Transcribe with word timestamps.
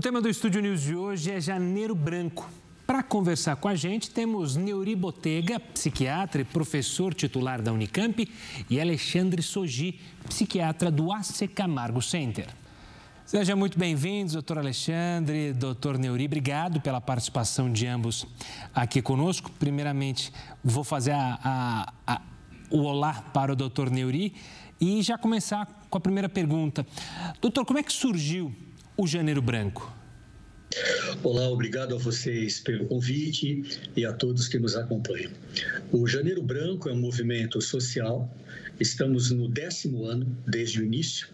O 0.00 0.02
tema 0.02 0.18
do 0.18 0.30
Estúdio 0.30 0.62
News 0.62 0.80
de 0.80 0.96
hoje 0.96 1.30
é 1.30 1.38
Janeiro 1.38 1.94
Branco. 1.94 2.48
Para 2.86 3.02
conversar 3.02 3.56
com 3.56 3.68
a 3.68 3.74
gente, 3.74 4.08
temos 4.08 4.56
Neuri 4.56 4.96
Botega, 4.96 5.60
psiquiatra 5.60 6.40
e 6.40 6.44
professor 6.46 7.12
titular 7.12 7.60
da 7.60 7.70
Unicamp, 7.70 8.26
e 8.70 8.80
Alexandre 8.80 9.42
Sogi, 9.42 10.00
psiquiatra 10.26 10.90
do 10.90 11.12
AC 11.12 11.46
Camargo 11.54 12.00
Center. 12.00 12.46
Sejam 13.26 13.58
muito 13.58 13.78
bem-vindos, 13.78 14.32
doutor 14.32 14.56
Alexandre, 14.56 15.52
doutor 15.52 15.98
Neuri. 15.98 16.24
Obrigado 16.24 16.80
pela 16.80 16.98
participação 16.98 17.70
de 17.70 17.86
ambos 17.86 18.26
aqui 18.74 19.02
conosco. 19.02 19.50
Primeiramente, 19.58 20.32
vou 20.64 20.82
fazer 20.82 21.12
a, 21.12 21.38
a, 21.44 22.14
a, 22.14 22.22
o 22.70 22.84
olá 22.84 23.22
para 23.34 23.52
o 23.52 23.54
doutor 23.54 23.90
Neuri 23.90 24.32
e 24.80 25.02
já 25.02 25.18
começar 25.18 25.66
com 25.90 25.98
a 25.98 26.00
primeira 26.00 26.26
pergunta. 26.26 26.86
Doutor, 27.38 27.66
como 27.66 27.78
é 27.78 27.82
que 27.82 27.92
surgiu 27.92 28.50
o 29.00 29.06
Janeiro 29.06 29.40
Branco? 29.40 29.90
Olá, 31.22 31.48
obrigado 31.48 31.94
a 31.94 31.98
vocês 31.98 32.60
pelo 32.60 32.84
convite 32.86 33.62
e 33.96 34.04
a 34.04 34.12
todos 34.12 34.46
que 34.46 34.58
nos 34.58 34.76
acompanham. 34.76 35.32
O 35.90 36.06
Janeiro 36.06 36.42
Branco 36.42 36.86
é 36.86 36.92
um 36.92 37.00
movimento 37.00 37.62
social, 37.62 38.30
estamos 38.78 39.30
no 39.30 39.48
décimo 39.48 40.04
ano 40.04 40.26
desde 40.46 40.82
o 40.82 40.84
início, 40.84 41.28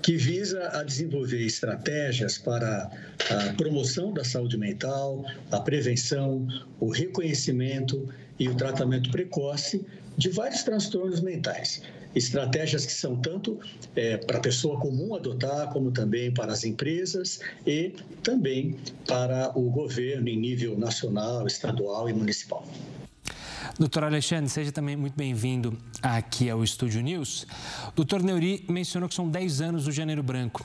que 0.00 0.16
visa 0.16 0.66
a 0.72 0.82
desenvolver 0.82 1.44
estratégias 1.44 2.38
para 2.38 2.90
a 3.30 3.52
promoção 3.52 4.10
da 4.14 4.24
saúde 4.24 4.56
mental, 4.56 5.26
a 5.52 5.60
prevenção, 5.60 6.48
o 6.80 6.90
reconhecimento 6.90 8.08
e 8.38 8.48
o 8.48 8.54
tratamento 8.54 9.10
precoce 9.10 9.84
de 10.16 10.28
vários 10.30 10.62
transtornos 10.62 11.20
mentais 11.20 11.82
estratégias 12.14 12.86
que 12.86 12.92
são 12.92 13.16
tanto 13.16 13.58
é, 13.96 14.16
para 14.16 14.38
a 14.38 14.40
pessoa 14.40 14.78
comum 14.78 15.14
adotar, 15.14 15.68
como 15.70 15.90
também 15.90 16.32
para 16.32 16.52
as 16.52 16.64
empresas 16.64 17.40
e 17.66 17.92
também 18.22 18.76
para 19.06 19.50
o 19.58 19.68
governo 19.70 20.28
em 20.28 20.38
nível 20.38 20.78
nacional, 20.78 21.46
estadual 21.46 22.08
e 22.08 22.12
municipal. 22.12 22.64
Doutor 23.78 24.04
Alexandre, 24.04 24.48
seja 24.48 24.70
também 24.70 24.96
muito 24.96 25.16
bem-vindo 25.16 25.76
aqui 26.00 26.48
ao 26.48 26.62
Estúdio 26.62 27.02
News. 27.02 27.46
Doutor 27.96 28.22
Neuri 28.22 28.64
mencionou 28.68 29.08
que 29.08 29.14
são 29.14 29.28
10 29.28 29.60
anos 29.60 29.84
do 29.84 29.92
Janeiro 29.92 30.22
Branco. 30.22 30.64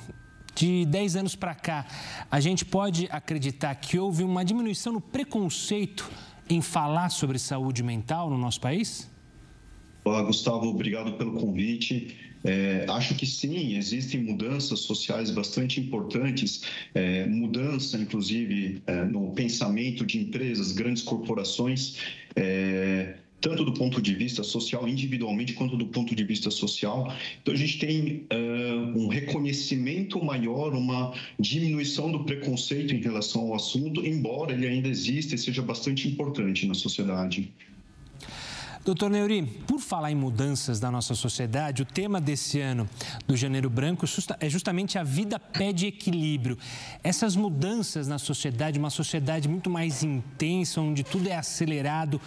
De 0.53 0.85
10 0.85 1.15
anos 1.15 1.35
para 1.35 1.55
cá, 1.55 1.87
a 2.29 2.39
gente 2.39 2.65
pode 2.65 3.07
acreditar 3.09 3.73
que 3.75 3.97
houve 3.97 4.23
uma 4.23 4.43
diminuição 4.43 4.93
no 4.93 5.01
preconceito 5.01 6.09
em 6.49 6.61
falar 6.61 7.09
sobre 7.09 7.37
saúde 7.37 7.83
mental 7.83 8.29
no 8.29 8.37
nosso 8.37 8.59
país? 8.59 9.09
Olá, 10.03 10.23
Gustavo, 10.23 10.65
obrigado 10.67 11.13
pelo 11.13 11.33
convite. 11.33 12.17
É, 12.43 12.85
acho 12.89 13.15
que 13.15 13.25
sim, 13.25 13.75
existem 13.75 14.23
mudanças 14.23 14.79
sociais 14.79 15.29
bastante 15.29 15.79
importantes, 15.79 16.63
é, 16.95 17.25
mudança, 17.27 17.97
inclusive, 17.97 18.81
é, 18.87 19.03
no 19.03 19.31
pensamento 19.33 20.05
de 20.05 20.17
empresas, 20.17 20.71
grandes 20.71 21.03
corporações, 21.03 21.97
é, 22.35 23.17
tanto 23.41 23.63
do 23.63 23.73
ponto 23.73 24.01
de 24.01 24.13
vista 24.13 24.43
social, 24.43 24.87
individualmente, 24.87 25.53
quanto 25.53 25.77
do 25.77 25.85
ponto 25.85 26.13
de 26.13 26.23
vista 26.23 26.51
social. 26.51 27.13
Então, 27.41 27.53
a 27.53 27.57
gente 27.57 27.79
tem 27.79 28.25
é, 28.29 28.35
um 28.95 29.07
reconhecimento 29.07 30.23
maior, 30.23 30.73
uma 30.73 31.13
diminuição 31.39 32.11
do 32.11 32.23
preconceito 32.23 32.93
em 32.93 33.01
relação 33.01 33.41
ao 33.43 33.55
assunto, 33.55 34.05
embora 34.05 34.53
ele 34.53 34.67
ainda 34.67 34.89
exista 34.89 35.35
e 35.35 35.37
seja 35.37 35.61
bastante 35.61 36.07
importante 36.07 36.67
na 36.67 36.73
sociedade. 36.73 37.51
Doutor 38.83 39.09
Neuri, 39.09 39.43
por 39.67 39.79
falar 39.79 40.09
em 40.09 40.15
mudanças 40.15 40.79
da 40.79 40.89
nossa 40.89 41.13
sociedade, 41.13 41.81
o 41.81 41.85
tema 41.85 42.19
desse 42.19 42.59
ano 42.61 42.89
do 43.27 43.35
Janeiro 43.35 43.69
Branco 43.69 44.05
é 44.39 44.49
justamente 44.49 44.97
a 44.97 45.03
vida 45.03 45.37
pede 45.37 45.85
equilíbrio. 45.85 46.57
Essas 47.03 47.35
mudanças 47.35 48.07
na 48.07 48.17
sociedade, 48.17 48.79
uma 48.79 48.89
sociedade 48.89 49.49
muito 49.49 49.69
mais 49.69 50.01
intensa, 50.01 50.79
onde 50.79 51.03
tudo 51.03 51.27
é 51.27 51.35
acelerado, 51.35 52.21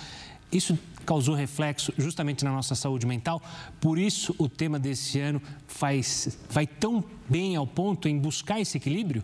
isso 0.53 0.79
causou 1.05 1.35
reflexo 1.35 1.93
justamente 1.99 2.45
na 2.45 2.53
nossa 2.53 2.75
saúde 2.75 3.07
mental. 3.07 3.43
Por 3.81 3.99
isso, 3.99 4.35
o 4.39 4.49
tema 4.49 4.79
desse 4.79 5.19
ano 5.19 5.43
faz, 5.67 6.39
vai 6.49 6.67
tão 6.67 7.05
bem 7.29 7.57
ao 7.57 7.67
ponto 7.67 8.09
em 8.09 8.19
buscar 8.19 8.61
esse 8.61 8.77
equilíbrio? 8.77 9.23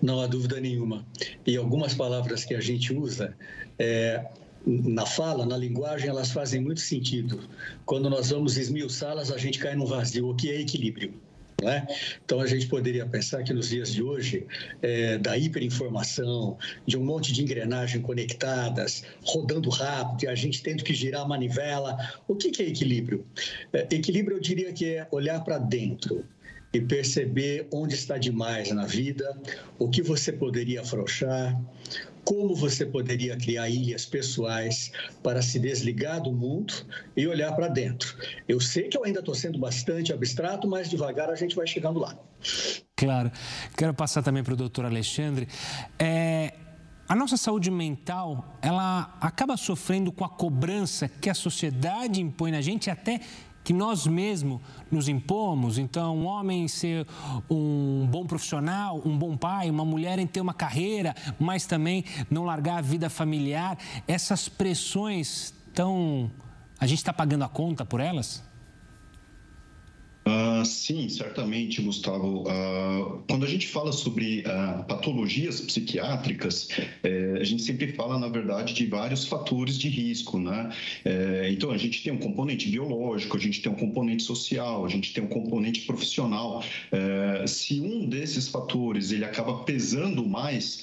Não 0.00 0.20
há 0.20 0.26
dúvida 0.26 0.60
nenhuma. 0.60 1.06
E 1.46 1.56
algumas 1.56 1.94
palavras 1.94 2.44
que 2.44 2.54
a 2.54 2.60
gente 2.60 2.92
usa 2.92 3.36
é, 3.78 4.24
na 4.66 5.06
fala, 5.06 5.46
na 5.46 5.56
linguagem, 5.56 6.08
elas 6.08 6.30
fazem 6.30 6.60
muito 6.60 6.80
sentido. 6.80 7.40
Quando 7.84 8.08
nós 8.08 8.30
vamos 8.30 8.56
esmiuçá-las, 8.56 9.30
a 9.30 9.38
gente 9.38 9.58
cai 9.58 9.74
num 9.74 9.86
vazio, 9.86 10.28
o 10.28 10.34
que 10.34 10.50
é 10.50 10.60
equilíbrio. 10.60 11.14
É? 11.60 11.84
Então 12.24 12.40
a 12.40 12.46
gente 12.46 12.68
poderia 12.68 13.04
pensar 13.04 13.42
que 13.42 13.52
nos 13.52 13.68
dias 13.68 13.92
de 13.92 14.00
hoje, 14.00 14.46
é, 14.80 15.18
da 15.18 15.36
hiperinformação, 15.36 16.56
de 16.86 16.96
um 16.96 17.04
monte 17.04 17.32
de 17.32 17.42
engrenagens 17.42 18.00
conectadas, 18.04 19.02
rodando 19.24 19.68
rápido, 19.68 20.22
e 20.22 20.28
a 20.28 20.36
gente 20.36 20.62
tendo 20.62 20.84
que 20.84 20.94
girar 20.94 21.22
a 21.22 21.28
manivela, 21.28 21.96
o 22.28 22.36
que, 22.36 22.52
que 22.52 22.62
é 22.62 22.68
equilíbrio? 22.68 23.26
É, 23.72 23.88
equilíbrio 23.90 24.36
eu 24.36 24.40
diria 24.40 24.72
que 24.72 24.94
é 24.94 25.08
olhar 25.10 25.42
para 25.42 25.58
dentro, 25.58 26.24
e 26.72 26.80
perceber 26.80 27.66
onde 27.72 27.94
está 27.94 28.18
demais 28.18 28.70
na 28.70 28.84
vida, 28.84 29.36
o 29.78 29.88
que 29.88 30.02
você 30.02 30.30
poderia 30.30 30.82
afrouxar, 30.82 31.58
como 32.28 32.54
você 32.54 32.84
poderia 32.84 33.38
criar 33.38 33.70
ilhas 33.70 34.04
pessoais 34.04 34.92
para 35.22 35.40
se 35.40 35.58
desligar 35.58 36.20
do 36.20 36.30
mundo 36.30 36.74
e 37.16 37.26
olhar 37.26 37.50
para 37.56 37.68
dentro. 37.68 38.14
Eu 38.46 38.60
sei 38.60 38.86
que 38.88 38.98
eu 38.98 39.04
ainda 39.04 39.20
estou 39.20 39.34
sendo 39.34 39.58
bastante 39.58 40.12
abstrato, 40.12 40.68
mas 40.68 40.90
devagar 40.90 41.30
a 41.30 41.34
gente 41.34 41.56
vai 41.56 41.66
chegando 41.66 41.98
lá. 41.98 42.14
Claro. 42.94 43.32
Quero 43.74 43.94
passar 43.94 44.22
também 44.22 44.44
para 44.44 44.52
o 44.52 44.56
doutor 44.58 44.84
Alexandre. 44.84 45.48
É, 45.98 46.52
a 47.08 47.16
nossa 47.16 47.38
saúde 47.38 47.70
mental, 47.70 48.58
ela 48.60 49.16
acaba 49.22 49.56
sofrendo 49.56 50.12
com 50.12 50.22
a 50.22 50.28
cobrança 50.28 51.08
que 51.08 51.30
a 51.30 51.34
sociedade 51.34 52.20
impõe 52.20 52.52
na 52.52 52.60
gente 52.60 52.90
até 52.90 53.22
que 53.62 53.72
nós 53.72 54.06
mesmos 54.06 54.60
nos 54.90 55.08
impomos. 55.08 55.78
Então, 55.78 56.16
um 56.16 56.26
homem 56.26 56.66
ser 56.68 57.06
um 57.50 58.06
bom 58.10 58.26
profissional, 58.26 59.00
um 59.04 59.16
bom 59.16 59.36
pai, 59.36 59.68
uma 59.68 59.84
mulher 59.84 60.18
em 60.18 60.26
ter 60.26 60.40
uma 60.40 60.54
carreira, 60.54 61.14
mas 61.38 61.66
também 61.66 62.04
não 62.30 62.44
largar 62.44 62.78
a 62.78 62.82
vida 62.82 63.10
familiar. 63.10 63.78
Essas 64.06 64.48
pressões 64.48 65.52
estão. 65.66 66.30
A 66.80 66.86
gente 66.86 66.98
está 66.98 67.12
pagando 67.12 67.44
a 67.44 67.48
conta 67.48 67.84
por 67.84 68.00
elas? 68.00 68.47
Uh, 70.28 70.62
sim, 70.64 71.08
certamente, 71.08 71.80
Gustavo. 71.80 72.42
Uh, 72.42 73.22
quando 73.26 73.46
a 73.46 73.48
gente 73.48 73.66
fala 73.66 73.92
sobre 73.92 74.40
uh, 74.40 74.84
patologias 74.84 75.60
psiquiátricas, 75.60 76.68
eh, 77.02 77.38
a 77.40 77.44
gente 77.44 77.62
sempre 77.62 77.92
fala, 77.92 78.18
na 78.18 78.28
verdade, 78.28 78.74
de 78.74 78.84
vários 78.84 79.26
fatores 79.26 79.78
de 79.78 79.88
risco, 79.88 80.38
né? 80.38 80.70
Eh, 81.04 81.48
então, 81.50 81.70
a 81.70 81.78
gente 81.78 82.02
tem 82.02 82.12
um 82.12 82.18
componente 82.18 82.68
biológico, 82.68 83.36
a 83.36 83.40
gente 83.40 83.62
tem 83.62 83.72
um 83.72 83.74
componente 83.74 84.22
social, 84.22 84.84
a 84.84 84.88
gente 84.88 85.14
tem 85.14 85.24
um 85.24 85.28
componente 85.28 85.82
profissional. 85.82 86.62
Eh, 86.92 87.44
se 87.46 87.80
um 87.80 88.06
desses 88.06 88.48
fatores 88.48 89.12
ele 89.12 89.24
acaba 89.24 89.64
pesando 89.64 90.26
mais, 90.26 90.82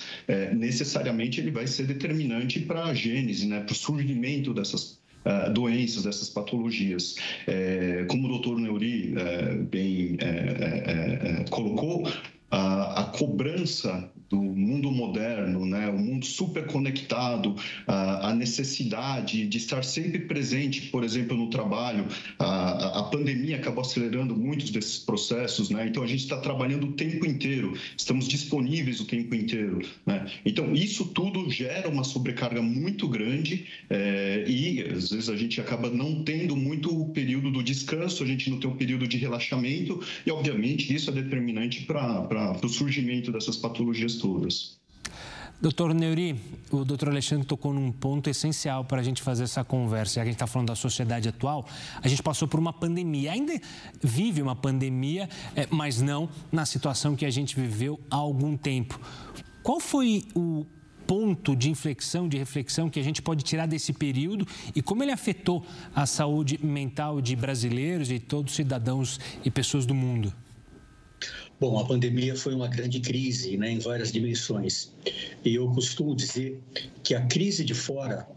necessariamente 0.54 1.40
ele 1.40 1.52
vai 1.52 1.68
ser 1.68 1.86
determinante 1.86 2.60
para 2.60 2.86
a 2.86 2.94
gênese, 2.94 3.48
né? 3.48 3.60
Para 3.60 3.74
o 3.74 3.76
surgimento 3.76 4.54
dessas 4.54 4.98
uh, 5.26 5.52
doenças, 5.52 6.04
dessas 6.04 6.30
patologias. 6.30 7.16
É, 7.48 8.06
como 8.10 8.28
o 8.28 8.30
doutor 8.30 8.60
Neuri 8.60 9.14
é, 9.18 9.56
bem 9.56 10.18
colocou, 11.50 12.08
a, 12.50 13.02
a 13.02 13.04
cobrança 13.06 14.10
do 14.30 14.38
mundo 14.38 14.92
moderno, 14.92 15.66
né, 15.66 15.88
o 15.90 15.98
mundo 15.98 16.26
super 16.26 16.66
conectado, 16.66 17.56
a, 17.88 18.30
a, 18.30 18.34
necessidade 18.34 19.46
de 19.46 19.58
estar 19.58 19.84
sempre 19.84 20.20
presente, 20.20 20.82
por 20.90 21.04
exemplo, 21.04 21.38
no 21.38 21.50
trabalho. 21.50 22.06
A, 22.40 23.00
a 23.00 23.04
pandemia 23.04 23.58
acabou 23.58 23.82
acelerando 23.82 24.36
muitos 24.36 24.72
desses 24.72 24.98
processos, 24.98 25.70
né? 25.70 25.88
Então 25.88 26.02
a 26.04 26.08
gente 26.08 26.24
está 26.24 26.38
trabalhando 26.38 26.88
o 26.88 26.92
tempo 26.94 27.26
inteiro, 27.26 27.74
estamos 27.96 28.28
disponíveis 28.28 29.00
o 29.00 29.06
tempo 29.06 29.36
inteiro, 29.36 29.82
né? 30.06 30.26
Então 30.46 30.74
isso 30.74 31.06
tudo 31.06 31.50
gera 31.50 31.88
uma 31.88 32.04
sobrecarga 32.04 32.62
muito 32.62 33.08
grande 33.08 33.66
é, 33.90 34.44
e 34.48 34.82
às 34.82 35.12
vezes 35.12 35.30
a 35.30 35.36
gente 35.36 35.62
acaba 35.62 35.90
não 35.90 36.24
tendo 36.24 36.56
muito 36.56 37.02
o 37.02 37.10
período 37.10 37.52
do 37.52 37.64
descanso, 37.64 38.24
a 38.24 38.28
gente 38.28 38.50
não 38.50 38.60
tem 38.60 38.70
um 38.70 38.76
período 38.76 39.08
de 39.08 39.18
relaxamento 39.18 40.02
e 40.26 40.32
obviamente 40.32 40.94
isso 40.94 41.10
é 41.12 41.14
determinante 41.14 41.84
para 41.84 42.35
o 42.36 42.70
surgimento 42.70 43.32
dessas 43.32 43.58
patologias 43.58 44.16
todas. 44.16 44.78
Doutor 45.62 45.94
Neuri, 45.94 46.36
o 46.70 46.84
doutor 46.84 47.10
Alexandre 47.10 47.48
tocou 47.48 47.74
num 47.74 47.90
ponto 47.90 48.30
essencial 48.30 48.84
para 48.84 49.00
a 49.00 49.04
gente 49.04 49.22
fazer 49.22 49.44
essa 49.44 49.64
conversa. 49.64 50.16
Já 50.16 50.22
que 50.22 50.22
a 50.22 50.26
gente 50.26 50.36
está 50.36 50.48
falando 50.48 50.68
da 50.68 50.76
sociedade 50.76 51.30
atual, 51.30 51.66
a 52.02 52.08
gente 52.08 52.22
passou 52.22 52.46
por 52.48 52.60
uma 52.60 52.74
pandemia, 52.74 53.32
ainda 53.32 53.60
vive 54.04 54.42
uma 54.42 54.56
pandemia, 54.56 55.30
é, 55.56 55.66
mas 55.72 56.02
não 56.02 56.30
na 56.52 56.66
situação 56.66 57.16
que 57.16 57.26
a 57.26 57.30
gente 57.30 57.56
viveu 57.56 58.00
há 58.12 58.18
algum 58.18 58.58
tempo. 58.58 59.00
Qual 59.64 59.80
foi 59.80 60.26
o 60.36 60.66
ponto 61.08 61.56
de 61.56 61.70
inflexão, 61.70 62.28
de 62.28 62.38
reflexão 62.38 62.90
que 62.90 63.00
a 63.00 63.04
gente 63.04 63.22
pode 63.22 63.44
tirar 63.44 63.66
desse 63.66 63.94
período 63.94 64.46
e 64.76 64.82
como 64.82 65.04
ele 65.04 65.12
afetou 65.12 65.66
a 65.96 66.06
saúde 66.06 66.60
mental 66.64 67.22
de 67.22 67.36
brasileiros 67.36 68.12
e 68.12 68.20
todos 68.20 68.52
os 68.52 68.56
cidadãos 68.56 69.20
e 69.44 69.50
pessoas 69.50 69.86
do 69.86 69.96
mundo? 69.96 70.34
Bom, 71.58 71.80
a 71.80 71.86
pandemia 71.86 72.36
foi 72.36 72.54
uma 72.54 72.68
grande 72.68 73.00
crise 73.00 73.56
né, 73.56 73.72
em 73.72 73.80
várias 73.80 74.12
dimensões. 74.12 74.92
E 75.44 75.56
eu 75.56 75.70
costumo 75.72 76.14
dizer 76.14 76.60
que 77.02 77.16
a 77.16 77.26
crise 77.28 77.64
de 77.64 77.74
fora 77.74 78.28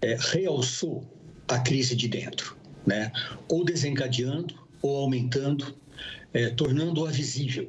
é, 0.00 0.16
realçou 0.16 1.04
a 1.48 1.58
crise 1.58 1.96
de 1.96 2.06
dentro, 2.06 2.56
né? 2.86 3.10
ou 3.48 3.64
desencadeando, 3.64 4.54
ou 4.80 4.98
aumentando, 4.98 5.74
é, 6.32 6.50
tornando-a 6.50 7.10
visível. 7.10 7.68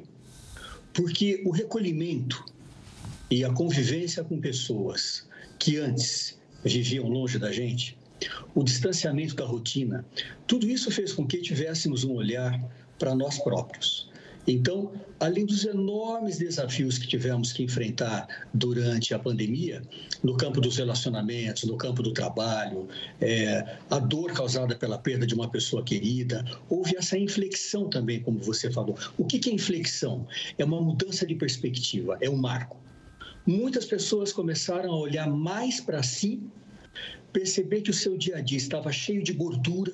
Porque 0.92 1.42
o 1.44 1.50
recolhimento 1.50 2.44
e 3.28 3.44
a 3.44 3.50
convivência 3.50 4.22
com 4.22 4.40
pessoas 4.40 5.26
que 5.58 5.78
antes 5.78 6.38
viviam 6.64 7.08
longe 7.08 7.40
da 7.40 7.50
gente, 7.50 7.98
o 8.54 8.62
distanciamento 8.62 9.34
da 9.34 9.44
rotina, 9.44 10.06
tudo 10.46 10.68
isso 10.68 10.92
fez 10.92 11.12
com 11.12 11.26
que 11.26 11.38
tivéssemos 11.38 12.04
um 12.04 12.12
olhar 12.12 12.56
para 13.00 13.16
nós 13.16 13.40
próprios 13.40 14.11
então, 14.46 14.92
além 15.20 15.46
dos 15.46 15.64
enormes 15.64 16.38
desafios 16.38 16.98
que 16.98 17.06
tivemos 17.06 17.52
que 17.52 17.62
enfrentar 17.62 18.26
durante 18.52 19.14
a 19.14 19.18
pandemia, 19.18 19.82
no 20.22 20.36
campo 20.36 20.60
dos 20.60 20.76
relacionamentos, 20.76 21.64
no 21.64 21.76
campo 21.76 22.02
do 22.02 22.12
trabalho, 22.12 22.88
é, 23.20 23.78
a 23.88 23.98
dor 23.98 24.32
causada 24.32 24.74
pela 24.74 24.98
perda 24.98 25.26
de 25.26 25.34
uma 25.34 25.48
pessoa 25.48 25.82
querida, 25.82 26.44
houve 26.68 26.96
essa 26.96 27.16
inflexão 27.16 27.88
também, 27.88 28.20
como 28.20 28.38
você 28.40 28.70
falou. 28.70 28.98
O 29.16 29.24
que 29.24 29.48
é 29.48 29.52
inflexão? 29.52 30.26
É 30.58 30.64
uma 30.64 30.80
mudança 30.80 31.24
de 31.24 31.34
perspectiva, 31.34 32.18
é 32.20 32.28
um 32.28 32.36
marco. 32.36 32.76
Muitas 33.46 33.84
pessoas 33.84 34.32
começaram 34.32 34.92
a 34.92 34.98
olhar 34.98 35.28
mais 35.28 35.80
para 35.80 36.02
si, 36.02 36.40
perceber 37.32 37.80
que 37.80 37.90
o 37.90 37.94
seu 37.94 38.16
dia 38.16 38.36
a 38.36 38.40
dia 38.40 38.58
estava 38.58 38.92
cheio 38.92 39.22
de 39.22 39.32
gordura 39.32 39.92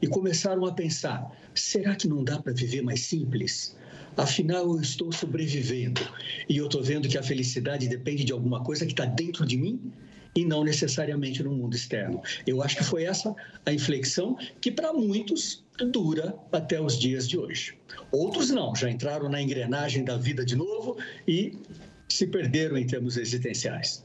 e 0.00 0.06
começaram 0.06 0.64
a 0.64 0.72
pensar: 0.72 1.30
será 1.54 1.94
que 1.94 2.08
não 2.08 2.22
dá 2.22 2.40
para 2.40 2.52
viver 2.52 2.82
mais 2.82 3.00
simples? 3.00 3.76
Afinal, 4.16 4.64
eu 4.64 4.80
estou 4.80 5.12
sobrevivendo 5.12 6.00
e 6.48 6.56
eu 6.56 6.66
estou 6.66 6.82
vendo 6.82 7.08
que 7.08 7.18
a 7.18 7.22
felicidade 7.22 7.86
depende 7.86 8.24
de 8.24 8.32
alguma 8.32 8.62
coisa 8.62 8.86
que 8.86 8.92
está 8.92 9.04
dentro 9.04 9.44
de 9.44 9.58
mim 9.58 9.92
e 10.34 10.44
não 10.44 10.64
necessariamente 10.64 11.42
no 11.42 11.52
mundo 11.52 11.74
externo. 11.74 12.22
Eu 12.46 12.62
acho 12.62 12.76
que 12.76 12.84
foi 12.84 13.04
essa 13.04 13.34
a 13.64 13.72
inflexão 13.72 14.36
que, 14.60 14.70
para 14.70 14.92
muitos, 14.92 15.64
dura 15.90 16.34
até 16.52 16.80
os 16.80 16.98
dias 16.98 17.28
de 17.28 17.38
hoje. 17.38 17.74
Outros 18.12 18.50
não, 18.50 18.74
já 18.74 18.90
entraram 18.90 19.28
na 19.28 19.40
engrenagem 19.40 20.04
da 20.04 20.16
vida 20.16 20.44
de 20.44 20.56
novo 20.56 20.98
e 21.26 21.58
se 22.08 22.26
perderam 22.26 22.76
em 22.76 22.86
termos 22.86 23.16
existenciais. 23.16 24.04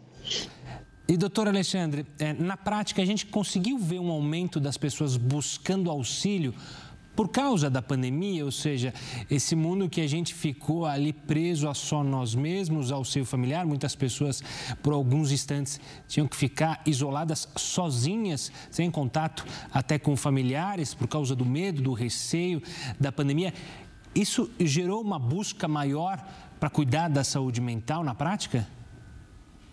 E, 1.11 1.17
doutor 1.17 1.45
Alexandre, 1.45 2.05
é, 2.17 2.31
na 2.31 2.55
prática, 2.55 3.01
a 3.01 3.05
gente 3.05 3.25
conseguiu 3.25 3.77
ver 3.77 3.99
um 3.99 4.09
aumento 4.09 4.61
das 4.61 4.77
pessoas 4.77 5.17
buscando 5.17 5.91
auxílio 5.91 6.55
por 7.13 7.27
causa 7.27 7.69
da 7.69 7.81
pandemia, 7.81 8.45
ou 8.45 8.51
seja, 8.51 8.93
esse 9.29 9.53
mundo 9.53 9.89
que 9.89 9.99
a 9.99 10.07
gente 10.07 10.33
ficou 10.33 10.85
ali 10.85 11.11
preso 11.11 11.67
a 11.67 11.73
só 11.73 12.01
nós 12.01 12.33
mesmos, 12.33 12.93
ao 12.93 13.03
seu 13.03 13.25
familiar, 13.25 13.65
muitas 13.65 13.93
pessoas 13.93 14.41
por 14.81 14.93
alguns 14.93 15.33
instantes 15.33 15.81
tinham 16.07 16.29
que 16.29 16.37
ficar 16.37 16.81
isoladas 16.85 17.45
sozinhas, 17.57 18.49
sem 18.71 18.89
contato 18.89 19.45
até 19.69 19.99
com 19.99 20.15
familiares, 20.15 20.93
por 20.93 21.09
causa 21.09 21.35
do 21.35 21.43
medo, 21.43 21.81
do 21.81 21.91
receio 21.91 22.63
da 22.97 23.11
pandemia. 23.11 23.53
Isso 24.15 24.49
gerou 24.61 25.01
uma 25.01 25.19
busca 25.19 25.67
maior 25.67 26.25
para 26.57 26.69
cuidar 26.69 27.09
da 27.09 27.25
saúde 27.25 27.59
mental 27.59 28.01
na 28.01 28.15
prática? 28.15 28.65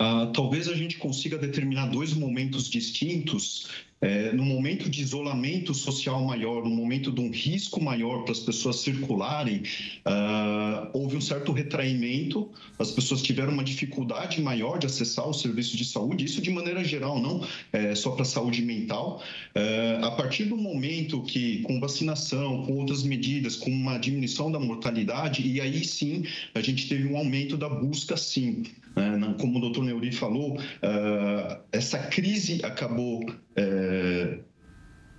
Uh, 0.00 0.32
talvez 0.32 0.68
a 0.68 0.74
gente 0.74 0.96
consiga 0.96 1.36
determinar 1.36 1.86
dois 1.86 2.14
momentos 2.14 2.68
distintos 2.70 3.68
é, 4.00 4.32
no 4.32 4.44
momento 4.44 4.88
de 4.88 5.02
isolamento 5.02 5.74
social 5.74 6.24
maior, 6.24 6.62
no 6.62 6.70
momento 6.70 7.10
de 7.10 7.20
um 7.20 7.30
risco 7.30 7.82
maior 7.82 8.22
para 8.22 8.32
as 8.32 8.38
pessoas 8.38 8.76
circularem, 8.76 9.62
uh, 10.06 10.88
houve 10.92 11.16
um 11.16 11.20
certo 11.20 11.50
retraimento, 11.50 12.48
as 12.78 12.92
pessoas 12.92 13.22
tiveram 13.22 13.52
uma 13.52 13.64
dificuldade 13.64 14.40
maior 14.40 14.78
de 14.78 14.86
acessar 14.86 15.28
os 15.28 15.40
serviços 15.40 15.76
de 15.76 15.84
saúde, 15.84 16.24
isso 16.24 16.40
de 16.40 16.50
maneira 16.50 16.84
geral, 16.84 17.20
não 17.20 17.44
é, 17.72 17.94
só 17.96 18.12
para 18.12 18.22
a 18.22 18.24
saúde 18.24 18.62
mental. 18.62 19.20
Uh, 19.56 20.04
a 20.04 20.12
partir 20.12 20.44
do 20.44 20.56
momento 20.56 21.20
que, 21.22 21.62
com 21.62 21.80
vacinação, 21.80 22.64
com 22.64 22.74
outras 22.74 23.02
medidas, 23.02 23.56
com 23.56 23.70
uma 23.70 23.98
diminuição 23.98 24.52
da 24.52 24.60
mortalidade, 24.60 25.44
e 25.44 25.60
aí 25.60 25.84
sim 25.84 26.22
a 26.54 26.60
gente 26.60 26.88
teve 26.88 27.08
um 27.08 27.16
aumento 27.16 27.56
da 27.56 27.68
busca, 27.68 28.16
sim. 28.16 28.62
Né? 28.98 29.34
Como 29.40 29.58
o 29.58 29.60
doutor 29.60 29.84
Neuri 29.84 30.12
falou, 30.12 30.56
uh, 30.56 31.62
essa 31.70 31.98
crise 31.98 32.60
acabou 32.64 33.22
uh, 33.24 34.44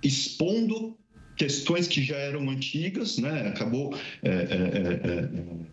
expondo 0.02 0.96
questões 1.36 1.88
que 1.88 2.02
já 2.02 2.16
eram 2.16 2.50
antigas, 2.50 3.16
né? 3.16 3.48
acabou 3.48 3.94
uh, 3.94 5.66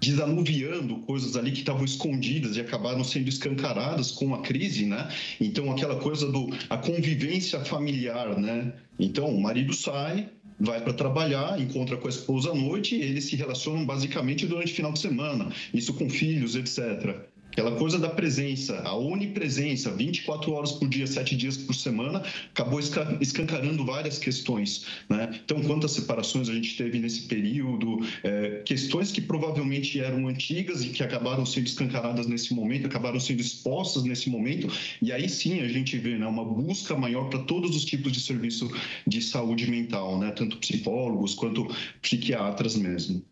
desanuviando 0.00 0.96
coisas 1.00 1.36
ali 1.36 1.52
que 1.52 1.60
estavam 1.60 1.84
escondidas 1.84 2.56
e 2.56 2.60
acabaram 2.60 3.04
sendo 3.04 3.28
escancaradas 3.28 4.10
com 4.10 4.34
a 4.34 4.42
crise, 4.42 4.84
né? 4.84 5.08
Então 5.40 5.70
aquela 5.70 5.94
coisa 5.94 6.26
do 6.30 6.48
a 6.68 6.76
convivência 6.76 7.60
familiar, 7.64 8.36
né? 8.36 8.72
Então 8.98 9.28
o 9.28 9.40
marido 9.40 9.72
sai, 9.72 10.28
vai 10.58 10.80
para 10.80 10.92
trabalhar, 10.92 11.60
encontra 11.60 11.96
com 11.96 12.08
a 12.08 12.10
esposa 12.10 12.50
à 12.50 12.54
noite 12.54 12.96
eles 12.96 13.26
se 13.26 13.36
relacionam 13.36 13.86
basicamente 13.86 14.44
durante 14.44 14.72
o 14.72 14.74
final 14.74 14.92
de 14.92 14.98
semana, 14.98 15.52
isso 15.72 15.94
com 15.94 16.10
filhos, 16.10 16.56
etc. 16.56 17.30
Aquela 17.52 17.72
coisa 17.72 17.98
da 17.98 18.08
presença, 18.08 18.80
a 18.80 18.96
onipresença, 18.96 19.90
24 19.90 20.50
horas 20.52 20.72
por 20.72 20.88
dia, 20.88 21.06
7 21.06 21.36
dias 21.36 21.54
por 21.58 21.74
semana, 21.74 22.22
acabou 22.48 22.80
escancarando 23.20 23.84
várias 23.84 24.18
questões. 24.18 24.86
Né? 25.06 25.38
Então, 25.44 25.60
quantas 25.60 25.90
separações 25.90 26.48
a 26.48 26.54
gente 26.54 26.74
teve 26.78 26.98
nesse 26.98 27.22
período, 27.22 27.98
é, 28.24 28.62
questões 28.64 29.12
que 29.12 29.20
provavelmente 29.20 30.00
eram 30.00 30.28
antigas 30.28 30.82
e 30.82 30.88
que 30.88 31.02
acabaram 31.02 31.44
sendo 31.44 31.66
escancaradas 31.66 32.26
nesse 32.26 32.54
momento, 32.54 32.86
acabaram 32.86 33.20
sendo 33.20 33.42
expostas 33.42 34.04
nesse 34.04 34.30
momento, 34.30 34.72
e 35.02 35.12
aí 35.12 35.28
sim 35.28 35.60
a 35.60 35.68
gente 35.68 35.98
vê 35.98 36.16
né, 36.16 36.26
uma 36.26 36.46
busca 36.46 36.96
maior 36.96 37.28
para 37.28 37.40
todos 37.40 37.76
os 37.76 37.84
tipos 37.84 38.12
de 38.12 38.20
serviço 38.20 38.72
de 39.06 39.20
saúde 39.20 39.70
mental, 39.70 40.18
né? 40.18 40.30
tanto 40.30 40.56
psicólogos 40.56 41.34
quanto 41.34 41.68
psiquiatras 42.00 42.76
mesmo. 42.76 43.22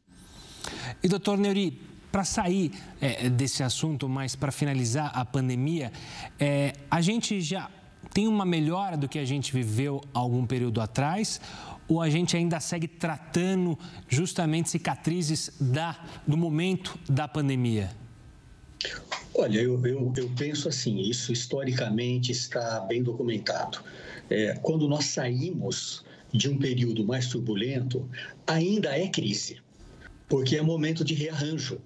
E 1.02 1.08
doutor 1.08 1.38
Neuri, 1.38 1.78
para 2.10 2.24
sair 2.24 2.72
é, 3.00 3.28
desse 3.28 3.62
assunto, 3.62 4.08
mas 4.08 4.34
para 4.34 4.50
finalizar 4.50 5.10
a 5.14 5.24
pandemia, 5.24 5.92
é, 6.38 6.74
a 6.90 7.00
gente 7.00 7.40
já 7.40 7.70
tem 8.12 8.26
uma 8.26 8.44
melhora 8.44 8.96
do 8.96 9.08
que 9.08 9.18
a 9.18 9.24
gente 9.24 9.52
viveu 9.52 10.00
algum 10.12 10.44
período 10.46 10.80
atrás? 10.80 11.40
Ou 11.88 12.00
a 12.00 12.08
gente 12.08 12.36
ainda 12.36 12.60
segue 12.60 12.86
tratando 12.86 13.78
justamente 14.08 14.70
cicatrizes 14.70 15.52
da, 15.60 15.98
do 16.26 16.36
momento 16.36 16.98
da 17.08 17.26
pandemia? 17.26 17.90
Olha, 19.34 19.58
eu, 19.58 19.84
eu, 19.86 20.12
eu 20.16 20.30
penso 20.36 20.68
assim, 20.68 21.00
isso 21.00 21.32
historicamente 21.32 22.32
está 22.32 22.80
bem 22.80 23.02
documentado. 23.02 23.78
É, 24.28 24.54
quando 24.62 24.88
nós 24.88 25.06
saímos 25.06 26.04
de 26.32 26.48
um 26.48 26.56
período 26.56 27.04
mais 27.04 27.26
turbulento, 27.26 28.08
ainda 28.46 28.96
é 28.96 29.08
crise, 29.08 29.58
porque 30.28 30.56
é 30.56 30.62
momento 30.62 31.04
de 31.04 31.14
rearranjo. 31.14 31.80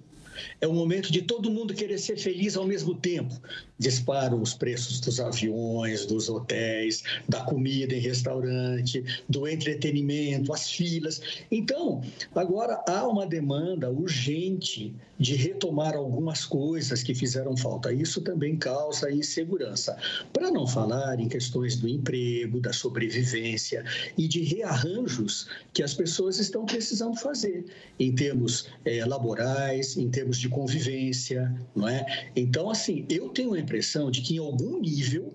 É 0.61 0.67
o 0.67 0.73
momento 0.73 1.11
de 1.11 1.21
todo 1.21 1.51
mundo 1.51 1.73
querer 1.73 1.97
ser 1.97 2.17
feliz 2.17 2.55
ao 2.55 2.65
mesmo 2.65 2.95
tempo. 2.95 3.33
Disparam 3.77 4.41
os 4.41 4.53
preços 4.53 4.99
dos 4.99 5.19
aviões, 5.19 6.05
dos 6.05 6.29
hotéis, 6.29 7.03
da 7.27 7.41
comida 7.41 7.93
em 7.93 7.99
restaurante, 7.99 9.03
do 9.27 9.47
entretenimento, 9.47 10.53
as 10.53 10.71
filas. 10.71 11.21
Então, 11.51 12.01
agora 12.33 12.83
há 12.87 13.07
uma 13.07 13.25
demanda 13.25 13.89
urgente 13.89 14.93
de 15.19 15.35
retomar 15.35 15.95
algumas 15.95 16.45
coisas 16.45 17.01
que 17.01 17.15
fizeram 17.15 17.55
falta. 17.55 17.93
Isso 17.93 18.21
também 18.21 18.57
causa 18.57 19.11
insegurança. 19.11 19.97
Para 20.33 20.51
não 20.51 20.67
falar 20.67 21.19
em 21.19 21.27
questões 21.27 21.77
do 21.77 21.87
emprego, 21.87 22.59
da 22.59 22.73
sobrevivência 22.73 23.83
e 24.17 24.27
de 24.27 24.41
rearranjos 24.41 25.47
que 25.73 25.83
as 25.83 25.93
pessoas 25.93 26.39
estão 26.39 26.65
precisando 26.65 27.17
fazer 27.17 27.65
em 27.99 28.13
termos 28.13 28.67
é, 28.83 29.05
laborais, 29.05 29.97
em 29.97 30.09
termos 30.09 30.24
de 30.31 30.49
convivência, 30.49 31.53
não 31.75 31.87
é? 31.87 32.29
Então, 32.35 32.69
assim, 32.69 33.05
eu 33.09 33.29
tenho 33.29 33.53
a 33.53 33.59
impressão 33.59 34.09
de 34.09 34.21
que 34.21 34.35
em 34.35 34.39
algum 34.39 34.79
nível 34.79 35.33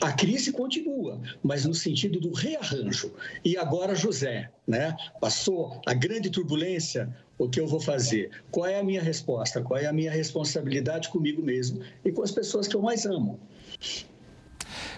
a 0.00 0.12
crise 0.12 0.52
continua, 0.52 1.20
mas 1.42 1.64
no 1.64 1.74
sentido 1.74 2.20
do 2.20 2.32
rearranjo. 2.32 3.12
E 3.44 3.56
agora, 3.56 3.94
José, 3.94 4.50
né? 4.66 4.96
Passou 5.20 5.80
a 5.86 5.94
grande 5.94 6.30
turbulência, 6.30 7.14
o 7.38 7.48
que 7.48 7.60
eu 7.60 7.66
vou 7.66 7.80
fazer? 7.80 8.30
Qual 8.50 8.66
é 8.66 8.78
a 8.78 8.84
minha 8.84 9.02
resposta? 9.02 9.62
Qual 9.62 9.78
é 9.78 9.86
a 9.86 9.92
minha 9.92 10.10
responsabilidade 10.10 11.08
comigo 11.08 11.42
mesmo 11.42 11.80
e 12.04 12.12
com 12.12 12.22
as 12.22 12.30
pessoas 12.30 12.68
que 12.68 12.76
eu 12.76 12.82
mais 12.82 13.04
amo? 13.04 13.38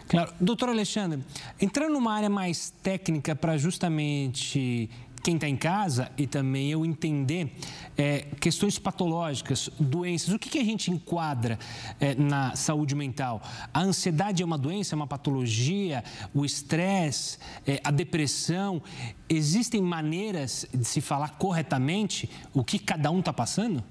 Claro. 0.09 0.33
Doutor 0.39 0.69
Alexandre, 0.69 1.25
entrando 1.61 1.93
numa 1.93 2.13
área 2.13 2.29
mais 2.29 2.71
técnica 2.83 3.35
para 3.35 3.57
justamente 3.57 4.91
quem 5.25 5.37
está 5.37 5.49
em 5.49 5.57
casa 5.57 6.13
e 6.19 6.27
também 6.27 6.71
eu 6.71 6.85
entender 6.85 7.51
é, 7.97 8.27
questões 8.39 8.79
patológicas, 8.79 9.71
doenças. 9.81 10.35
O 10.35 10.39
que, 10.39 10.51
que 10.51 10.59
a 10.59 10.65
gente 10.65 10.91
enquadra 10.91 11.59
é, 11.99 12.15
na 12.15 12.55
saúde 12.55 12.95
mental? 12.95 13.41
A 13.73 13.81
ansiedade 13.81 14.43
é 14.43 14.47
uma 14.47 14.59
doença, 14.59 14.95
é 14.95 14.97
uma 14.97 15.07
patologia? 15.07 16.05
O 16.35 16.45
estresse, 16.45 17.39
é, 17.67 17.81
a 17.83 17.91
depressão? 17.91 18.83
Existem 19.27 19.81
maneiras 19.81 20.67
de 20.75 20.85
se 20.85 21.01
falar 21.01 21.39
corretamente 21.39 22.29
o 22.53 22.63
que 22.63 22.79
cada 22.79 23.11
um 23.11 23.21
está 23.21 23.33
passando? 23.33 23.83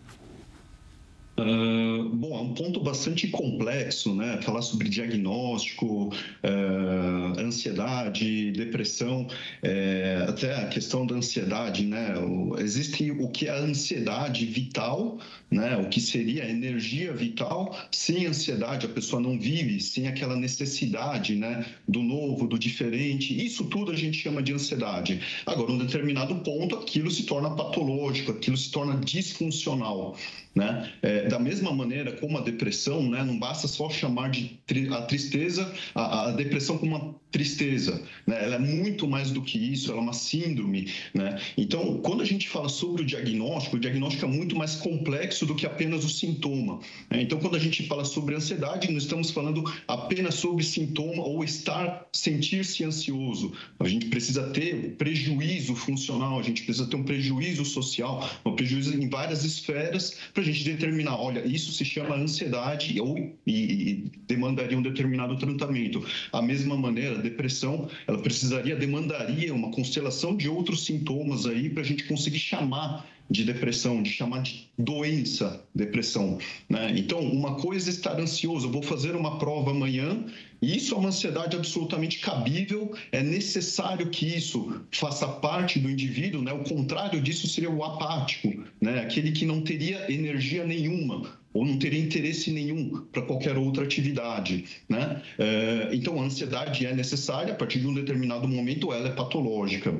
Uh, 1.35 2.09
bom, 2.09 2.37
é 2.37 2.41
um 2.41 2.53
ponto 2.53 2.79
bastante 2.79 3.27
complexo, 3.27 4.13
né? 4.13 4.39
Falar 4.43 4.61
sobre 4.61 4.87
diagnóstico, 4.87 6.09
uh, 6.09 7.39
ansiedade, 7.39 8.51
depressão, 8.51 9.27
é, 9.63 10.25
até 10.29 10.53
a 10.55 10.67
questão 10.67 11.07
da 11.07 11.15
ansiedade, 11.15 11.85
né? 11.85 12.15
O, 12.19 12.55
existe 12.59 13.09
o 13.09 13.29
que 13.29 13.47
é 13.47 13.51
a 13.51 13.57
ansiedade 13.57 14.45
vital, 14.45 15.17
né? 15.49 15.75
O 15.77 15.89
que 15.89 15.99
seria 15.99 16.43
a 16.43 16.49
energia 16.49 17.11
vital. 17.11 17.75
Sem 17.91 18.27
ansiedade, 18.27 18.85
a 18.85 18.89
pessoa 18.89 19.19
não 19.19 19.39
vive, 19.39 19.79
sem 19.79 20.07
aquela 20.07 20.35
necessidade, 20.35 21.35
né? 21.35 21.65
Do 21.87 22.03
novo, 22.03 22.47
do 22.47 22.59
diferente. 22.59 23.43
Isso 23.43 23.63
tudo 23.65 23.91
a 23.91 23.95
gente 23.95 24.19
chama 24.19 24.43
de 24.43 24.53
ansiedade. 24.53 25.19
Agora, 25.47 25.71
um 25.71 25.79
determinado 25.79 26.35
ponto, 26.35 26.75
aquilo 26.75 27.09
se 27.09 27.23
torna 27.23 27.49
patológico, 27.55 28.31
aquilo 28.31 28.55
se 28.55 28.69
torna 28.69 28.97
disfuncional. 28.97 30.15
Né? 30.55 30.93
É, 31.01 31.22
da 31.27 31.39
mesma 31.39 31.71
maneira 31.71 32.11
como 32.13 32.37
a 32.37 32.41
depressão, 32.41 33.09
né, 33.09 33.23
não 33.23 33.37
basta 33.37 33.67
só 33.67 33.89
chamar 33.89 34.29
de 34.29 34.59
tri 34.65 34.87
a 34.89 35.01
tristeza, 35.03 35.71
a, 35.93 36.29
a, 36.29 36.31
depressão 36.31 36.77
como 36.77 36.95
uma 36.95 37.15
tristeza, 37.31 37.99
né? 38.27 38.43
ela 38.43 38.55
é 38.55 38.59
muito 38.59 39.07
mais 39.07 39.31
do 39.31 39.41
que 39.41 39.57
isso, 39.57 39.89
ela 39.89 39.99
é 39.99 40.03
uma 40.03 40.13
síndrome. 40.13 40.91
Né? 41.13 41.39
Então, 41.57 41.99
quando 42.03 42.21
a 42.21 42.25
gente 42.25 42.47
fala 42.47 42.69
sobre 42.69 43.01
o 43.01 43.05
diagnóstico, 43.05 43.75
o 43.75 43.79
diagnóstico 43.79 44.25
é 44.25 44.27
muito 44.27 44.55
mais 44.55 44.75
complexo 44.75 45.43
do 45.45 45.55
que 45.55 45.65
apenas 45.65 46.05
o 46.05 46.09
sintoma. 46.09 46.79
Né? 47.09 47.23
Então, 47.23 47.39
quando 47.39 47.55
a 47.55 47.59
gente 47.59 47.87
fala 47.87 48.05
sobre 48.05 48.35
ansiedade, 48.35 48.91
não 48.91 48.99
estamos 48.99 49.31
falando 49.31 49.63
apenas 49.87 50.35
sobre 50.35 50.63
sintoma 50.63 51.23
ou 51.23 51.43
estar, 51.43 52.07
sentir-se 52.13 52.83
ansioso. 52.83 53.51
A 53.79 53.87
gente 53.87 54.05
precisa 54.05 54.43
ter 54.51 54.95
prejuízo 54.97 55.75
funcional, 55.75 56.39
a 56.39 56.43
gente 56.43 56.61
precisa 56.61 56.85
ter 56.85 56.95
um 56.95 57.03
prejuízo 57.03 57.65
social, 57.65 58.29
um 58.45 58.55
prejuízo 58.55 58.93
em 58.93 59.09
várias 59.09 59.43
esferas 59.43 60.17
para 60.31 60.43
a 60.43 60.45
gente 60.45 60.63
determinar, 60.63 61.12
olha, 61.15 61.45
isso 61.45 61.71
se 61.71 61.85
chama 61.85 62.15
ansiedade 62.15 62.99
ou, 62.99 63.17
e, 63.17 63.33
e 63.47 64.11
demandaria 64.27 64.77
um 64.77 64.81
determinado 64.81 65.37
tratamento. 65.37 66.05
A 66.31 66.41
mesma 66.41 66.75
maneira, 66.75 67.17
a 67.17 67.21
depressão, 67.21 67.89
ela 68.07 68.19
precisaria, 68.19 68.75
demandaria 68.75 69.53
uma 69.53 69.71
constelação 69.71 70.35
de 70.35 70.49
outros 70.49 70.85
sintomas 70.85 71.45
aí 71.45 71.69
para 71.69 71.81
a 71.81 71.85
gente 71.85 72.03
conseguir 72.05 72.39
chamar 72.39 73.05
de 73.29 73.43
depressão, 73.43 74.03
de 74.03 74.09
chamar 74.09 74.41
de 74.41 74.67
doença 74.77 75.63
depressão. 75.73 76.37
Né? 76.69 76.93
Então, 76.97 77.19
uma 77.19 77.55
coisa 77.55 77.89
é 77.89 77.93
estar 77.93 78.19
ansioso, 78.19 78.69
vou 78.69 78.83
fazer 78.83 79.15
uma 79.15 79.37
prova 79.37 79.71
amanhã, 79.71 80.25
e 80.61 80.77
isso 80.77 80.93
é 80.93 80.97
uma 80.97 81.09
ansiedade 81.09 81.55
absolutamente 81.55 82.19
cabível, 82.19 82.93
é 83.11 83.21
necessário 83.21 84.09
que 84.09 84.25
isso 84.25 84.81
faça 84.91 85.27
parte 85.27 85.79
do 85.79 85.89
indivíduo, 85.89 86.41
né? 86.41 86.53
o 86.53 86.63
contrário 86.63 87.21
disso 87.21 87.47
seria 87.47 87.69
o 87.69 87.83
apático, 87.83 88.63
né? 88.79 89.01
aquele 89.01 89.31
que 89.31 89.45
não 89.45 89.61
teria 89.61 90.11
energia 90.11 90.65
nenhuma, 90.65 91.39
ou 91.53 91.65
não 91.65 91.77
teria 91.77 91.99
interesse 91.99 92.51
nenhum 92.51 93.05
para 93.11 93.21
qualquer 93.21 93.57
outra 93.57 93.83
atividade, 93.83 94.65
né? 94.89 95.21
É, 95.37 95.89
então, 95.93 96.19
a 96.19 96.23
ansiedade 96.25 96.85
é 96.85 96.95
necessária, 96.95 97.53
a 97.53 97.55
partir 97.55 97.79
de 97.79 97.87
um 97.87 97.93
determinado 97.93 98.47
momento 98.47 98.91
ela 98.91 99.07
é 99.07 99.11
patológica. 99.11 99.93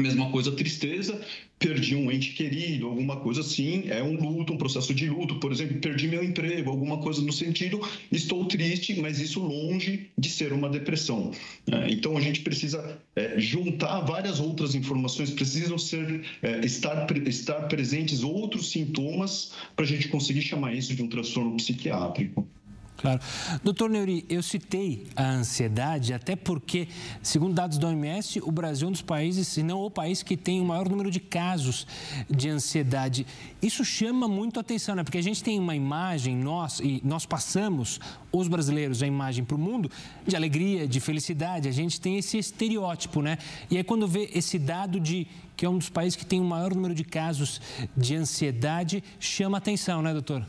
Mesma 0.00 0.30
coisa, 0.30 0.52
tristeza, 0.52 1.20
perdi 1.58 1.94
um 1.94 2.10
ente 2.10 2.32
querido, 2.32 2.86
alguma 2.86 3.16
coisa 3.16 3.42
assim, 3.42 3.84
é 3.88 4.02
um 4.02 4.14
luto, 4.14 4.52
um 4.52 4.56
processo 4.56 4.94
de 4.94 5.08
luto, 5.08 5.36
por 5.36 5.52
exemplo, 5.52 5.78
perdi 5.78 6.08
meu 6.08 6.24
emprego, 6.24 6.70
alguma 6.70 6.98
coisa 6.98 7.20
no 7.20 7.32
sentido, 7.32 7.80
estou 8.10 8.46
triste, 8.46 8.98
mas 8.98 9.20
isso 9.20 9.40
longe 9.40 10.08
de 10.16 10.28
ser 10.30 10.52
uma 10.54 10.70
depressão. 10.70 11.32
É, 11.70 11.90
então 11.90 12.16
a 12.16 12.20
gente 12.20 12.40
precisa 12.40 12.98
é, 13.14 13.38
juntar 13.38 14.00
várias 14.00 14.40
outras 14.40 14.74
informações, 14.74 15.30
precisam 15.30 15.76
ser 15.76 16.22
é, 16.42 16.64
estar 16.64 17.06
estar 17.26 17.68
presentes 17.68 18.22
outros 18.22 18.70
sintomas 18.70 19.52
para 19.76 19.84
a 19.84 19.88
gente 19.88 20.08
conseguir 20.08 20.42
chamar 20.42 20.74
isso 20.74 20.94
de 20.94 21.02
um 21.02 21.08
transtorno 21.08 21.56
psiquiátrico. 21.56 22.48
Claro. 23.00 23.18
Doutor 23.64 23.88
Neuri, 23.88 24.26
eu 24.28 24.42
citei 24.42 25.06
a 25.16 25.30
ansiedade 25.30 26.12
até 26.12 26.36
porque, 26.36 26.86
segundo 27.22 27.54
dados 27.54 27.78
da 27.78 27.88
OMS, 27.88 28.40
o 28.42 28.52
Brasil 28.52 28.86
é 28.86 28.88
um 28.90 28.92
dos 28.92 29.00
países, 29.00 29.48
se 29.48 29.62
não 29.62 29.80
o 29.80 29.90
país 29.90 30.22
que 30.22 30.36
tem 30.36 30.60
o 30.60 30.66
maior 30.66 30.86
número 30.86 31.10
de 31.10 31.18
casos 31.18 31.86
de 32.28 32.50
ansiedade. 32.50 33.26
Isso 33.62 33.86
chama 33.86 34.28
muito 34.28 34.58
a 34.58 34.60
atenção, 34.60 34.94
né? 34.94 35.02
Porque 35.02 35.16
a 35.16 35.22
gente 35.22 35.42
tem 35.42 35.58
uma 35.58 35.74
imagem, 35.74 36.36
nós, 36.36 36.78
e 36.80 37.00
nós 37.02 37.24
passamos, 37.24 37.98
os 38.30 38.48
brasileiros, 38.48 39.02
a 39.02 39.06
imagem 39.06 39.44
para 39.46 39.56
o 39.56 39.58
mundo 39.58 39.90
de 40.26 40.36
alegria, 40.36 40.86
de 40.86 41.00
felicidade. 41.00 41.68
A 41.68 41.72
gente 41.72 41.98
tem 41.98 42.18
esse 42.18 42.36
estereótipo, 42.36 43.22
né? 43.22 43.38
E 43.70 43.78
aí 43.78 43.82
quando 43.82 44.06
vê 44.06 44.30
esse 44.34 44.58
dado 44.58 45.00
de 45.00 45.26
que 45.56 45.64
é 45.64 45.70
um 45.70 45.78
dos 45.78 45.88
países 45.88 46.16
que 46.16 46.26
tem 46.26 46.38
o 46.38 46.44
maior 46.44 46.74
número 46.74 46.94
de 46.94 47.04
casos 47.04 47.62
de 47.96 48.14
ansiedade, 48.14 49.02
chama 49.18 49.56
atenção, 49.56 50.02
né, 50.02 50.12
doutor? 50.12 50.44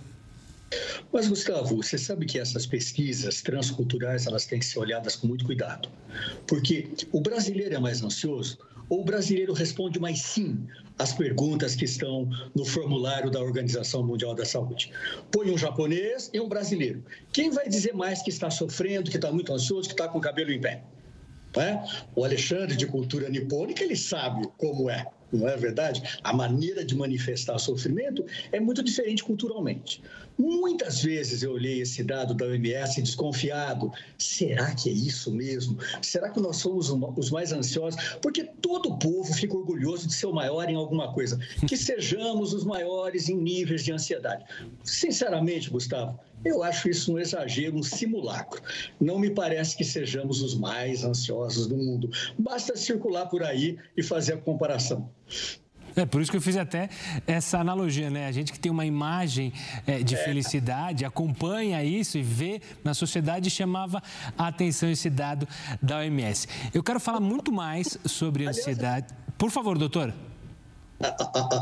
Mas, 1.12 1.28
Gustavo, 1.28 1.76
você 1.76 1.98
sabe 1.98 2.26
que 2.26 2.40
essas 2.40 2.66
pesquisas 2.66 3.42
transculturais 3.42 4.26
elas 4.26 4.46
têm 4.46 4.60
que 4.60 4.66
ser 4.66 4.80
olhadas 4.80 5.16
com 5.16 5.28
muito 5.28 5.46
cuidado. 5.46 5.90
Porque 6.48 6.90
o 7.12 7.20
brasileiro 7.20 7.76
é 7.76 7.80
mais 7.80 8.02
ansioso 8.02 8.58
ou 8.90 9.02
o 9.02 9.06
brasileiro 9.06 9.54
responde 9.54 10.00
mais 10.00 10.22
sim 10.22 10.68
às 11.00 11.14
perguntas 11.14 11.76
que 11.76 11.86
estão 11.86 12.30
no 12.54 12.66
formulário 12.66 13.32
da 13.32 13.40
Organização 13.42 14.04
Mundial 14.04 14.36
da 14.36 14.46
Saúde? 14.46 14.92
Põe 15.32 15.50
um 15.50 15.58
japonês 15.58 16.30
e 16.34 16.40
um 16.40 16.48
brasileiro. 16.50 17.04
Quem 17.32 17.50
vai 17.52 17.70
dizer 17.70 17.94
mais 17.94 18.22
que 18.22 18.30
está 18.30 18.50
sofrendo, 18.50 19.10
que 19.10 19.18
está 19.18 19.32
muito 19.32 19.54
ansioso, 19.54 19.88
que 19.88 19.94
está 19.94 20.08
com 20.08 20.18
o 20.18 20.22
cabelo 20.22 20.52
em 20.52 20.60
pé? 20.60 20.84
É? 21.58 21.84
O 22.16 22.24
Alexandre, 22.24 22.78
de 22.78 22.86
cultura 22.86 23.30
nipônica, 23.30 23.84
ele 23.84 23.96
sabe 23.96 24.48
como 24.58 24.90
é 24.90 25.06
não 25.32 25.48
é 25.48 25.56
verdade? 25.56 26.20
A 26.24 26.34
maneira 26.34 26.84
de 26.84 26.96
manifestar 26.96 27.58
sofrimento 27.58 28.26
é 28.52 28.60
muito 28.60 28.84
diferente 28.84 29.24
culturalmente. 29.24 30.02
Muitas 30.38 31.02
vezes 31.02 31.44
eu 31.44 31.54
olhei 31.54 31.82
esse 31.82 32.04
dado 32.04 32.34
da 32.34 32.46
OMS 32.46 33.02
desconfiado. 33.02 33.92
Será 34.18 34.74
que 34.74 34.90
é 34.90 34.94
isso 34.94 35.32
mesmo? 35.32 35.78
Será 36.02 36.30
que 36.30 36.40
nós 36.40 36.58
somos 36.58 36.90
os 36.90 37.32
mais 37.32 37.52
ansiosos? 37.52 38.02
Porque 38.22 38.44
todo 38.44 38.98
povo 38.98 39.34
fica 39.34 39.56
orgulhoso 39.56 40.08
de 40.08 40.14
ser 40.14 40.28
o 40.28 40.34
maior 40.34 40.70
em 40.70 40.76
alguma 40.76 41.14
coisa. 41.14 41.40
Que 41.68 41.78
sejamos 41.78 42.54
os 42.54 42.64
maiores 42.64 43.30
em 43.30 43.38
níveis 43.38 43.84
de 43.84 43.92
ansiedade. 43.92 44.44
Sinceramente, 44.84 45.70
Gustavo, 45.70 46.20
eu 46.44 46.64
acho 46.64 46.90
isso 46.90 47.14
um 47.14 47.20
exagero, 47.20 47.78
um 47.78 47.84
simulacro. 47.84 48.62
Não 49.00 49.20
me 49.20 49.30
parece 49.30 49.78
que 49.78 49.84
sejamos 49.84 50.42
os 50.42 50.56
mais 50.56 51.04
ansiosos 51.04 51.68
do 51.68 51.78
mundo. 51.78 52.10
Basta 52.38 52.76
circular 52.76 53.28
por 53.28 53.44
aí 53.44 53.78
e 53.96 54.02
fazer 54.02 54.34
a 54.34 54.38
comparação. 54.38 55.10
É 55.96 56.06
por 56.06 56.22
isso 56.22 56.32
que 56.32 56.38
eu 56.38 56.42
fiz 56.42 56.58
até 56.58 56.90
essa 57.28 57.60
analogia, 57.60 58.10
né? 58.10 58.28
A 58.28 58.32
gente 58.32 58.52
que 58.52 58.60
tem 58.60 58.72
uma 58.72 58.86
imagem 58.86 59.54
é, 59.86 60.00
de 60.00 60.16
é. 60.16 60.18
felicidade, 60.24 61.06
acompanha 61.06 61.84
isso 61.84 62.18
e 62.18 62.22
vê 62.24 62.62
na 62.84 62.94
sociedade, 62.94 63.50
chamava 63.50 64.02
a 64.38 64.48
atenção 64.48 64.90
esse 64.90 65.10
dado 65.10 65.48
da 65.82 65.98
OMS. 66.00 66.48
Eu 66.74 66.84
quero 66.84 67.00
falar 67.00 67.20
muito 67.20 67.52
mais 67.52 67.98
sobre 68.06 68.48
ansiedade. 68.48 69.14
Por 69.38 69.50
favor, 69.50 69.78
doutor 69.78 70.14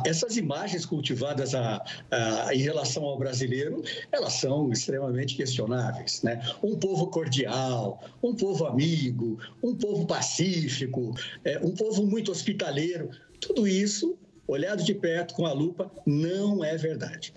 essas 0.06 0.38
imagens 0.38 0.86
cultivadas 0.86 1.56
a, 1.56 1.84
a, 2.12 2.54
em 2.54 2.60
relação 2.60 3.04
ao 3.04 3.18
brasileiro, 3.18 3.84
elas 4.12 4.34
são 4.34 4.72
extremamente 4.72 5.36
questionáveis. 5.36 6.22
Né? 6.24 6.42
Um 6.62 6.76
povo 6.76 7.08
cordial, 7.08 8.04
um 8.22 8.36
povo 8.36 8.66
amigo, 8.66 9.40
um 9.64 9.76
povo 9.76 10.06
pacífico, 10.06 11.16
é, 11.44 11.60
um 11.60 11.72
povo 11.72 12.06
muito 12.06 12.32
hospitaleiro, 12.32 13.10
tudo 13.39 13.67
isso, 13.67 14.17
olhado 14.48 14.84
de 14.84 14.93
perto 14.93 15.34
com 15.34 15.46
a 15.46 15.53
lupa, 15.53 15.91
não 16.05 16.63
é 16.63 16.75
verdade. 16.77 17.34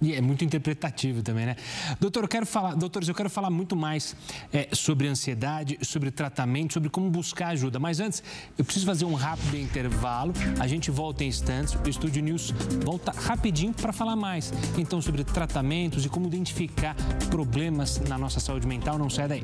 E 0.00 0.12
é 0.12 0.20
muito 0.20 0.44
interpretativo 0.44 1.22
também, 1.22 1.46
né? 1.46 1.56
Doutor, 1.98 2.24
eu 2.24 2.28
quero 2.28 2.44
falar, 2.44 2.74
doutores, 2.74 3.08
eu 3.08 3.14
quero 3.14 3.30
falar 3.30 3.48
muito 3.48 3.74
mais 3.74 4.14
é, 4.52 4.68
sobre 4.72 5.08
ansiedade, 5.08 5.78
sobre 5.80 6.10
tratamento, 6.10 6.74
sobre 6.74 6.90
como 6.90 7.08
buscar 7.08 7.48
ajuda. 7.48 7.78
Mas 7.78 7.98
antes, 7.98 8.22
eu 8.58 8.64
preciso 8.64 8.84
fazer 8.84 9.06
um 9.06 9.14
rápido 9.14 9.56
intervalo. 9.56 10.34
A 10.60 10.66
gente 10.66 10.90
volta 10.90 11.24
em 11.24 11.28
instantes. 11.28 11.74
O 11.74 11.88
Estúdio 11.88 12.22
News 12.22 12.50
volta 12.84 13.10
rapidinho 13.10 13.72
para 13.72 13.92
falar 13.92 14.16
mais. 14.16 14.52
Então, 14.76 15.00
sobre 15.00 15.24
tratamentos 15.24 16.04
e 16.04 16.10
como 16.10 16.26
identificar 16.26 16.94
problemas 17.30 17.98
na 18.00 18.18
nossa 18.18 18.38
saúde 18.38 18.66
mental. 18.66 18.98
Não 18.98 19.08
sai 19.08 19.28
daí. 19.28 19.42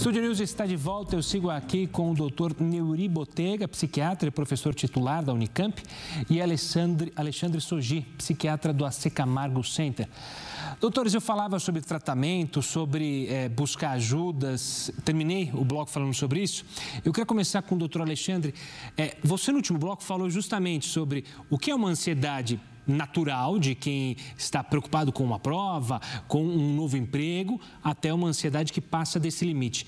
Estúdio 0.00 0.22
News 0.22 0.40
está 0.40 0.64
de 0.64 0.76
volta. 0.76 1.14
Eu 1.14 1.22
sigo 1.22 1.50
aqui 1.50 1.86
com 1.86 2.10
o 2.10 2.14
doutor 2.14 2.56
Neuri 2.58 3.06
Botega, 3.06 3.68
psiquiatra 3.68 4.28
e 4.28 4.30
professor 4.30 4.74
titular 4.74 5.22
da 5.22 5.30
Unicamp, 5.30 5.78
e 6.30 6.40
Alexandre, 6.40 7.12
Alexandre 7.14 7.60
Sogi, 7.60 8.06
psiquiatra 8.16 8.72
do 8.72 8.86
AC 8.86 9.10
Camargo 9.12 9.62
Center. 9.62 10.08
Doutores, 10.80 11.12
eu 11.12 11.20
falava 11.20 11.58
sobre 11.58 11.82
tratamento, 11.82 12.62
sobre 12.62 13.26
é, 13.26 13.50
buscar 13.50 13.90
ajudas. 13.90 14.90
Terminei 15.04 15.50
o 15.52 15.66
bloco 15.66 15.90
falando 15.90 16.14
sobre 16.14 16.42
isso. 16.42 16.64
Eu 17.04 17.12
queria 17.12 17.26
começar 17.26 17.60
com 17.60 17.74
o 17.74 17.78
doutor 17.78 18.00
Alexandre. 18.00 18.54
É, 18.96 19.18
você, 19.22 19.50
no 19.52 19.58
último 19.58 19.78
bloco, 19.78 20.02
falou 20.02 20.30
justamente 20.30 20.86
sobre 20.86 21.26
o 21.50 21.58
que 21.58 21.70
é 21.70 21.74
uma 21.74 21.90
ansiedade 21.90 22.58
natural 22.86 23.58
de 23.58 23.74
quem 23.74 24.16
está 24.36 24.62
preocupado 24.62 25.12
com 25.12 25.22
uma 25.22 25.38
prova, 25.38 26.00
com 26.26 26.42
um 26.42 26.74
novo 26.74 26.96
emprego, 26.96 27.60
até 27.82 28.12
uma 28.12 28.28
ansiedade 28.28 28.72
que 28.72 28.80
passa 28.80 29.18
desse 29.18 29.44
limite. 29.44 29.86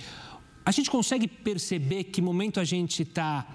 A 0.64 0.70
gente 0.70 0.90
consegue 0.90 1.26
perceber 1.26 2.04
que 2.04 2.22
momento 2.22 2.60
a 2.60 2.64
gente 2.64 3.02
está 3.02 3.46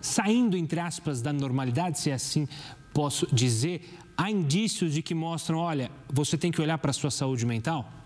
saindo, 0.00 0.56
entre 0.56 0.80
aspas, 0.80 1.22
da 1.22 1.32
normalidade, 1.32 1.98
se 1.98 2.10
é 2.10 2.14
assim 2.14 2.48
posso 2.92 3.28
dizer, 3.32 3.96
há 4.16 4.30
indícios 4.30 4.92
de 4.92 5.02
que 5.02 5.14
mostram, 5.14 5.58
olha, 5.58 5.90
você 6.12 6.36
tem 6.36 6.50
que 6.50 6.60
olhar 6.60 6.78
para 6.78 6.90
a 6.90 6.94
sua 6.94 7.10
saúde 7.10 7.46
mental? 7.46 7.97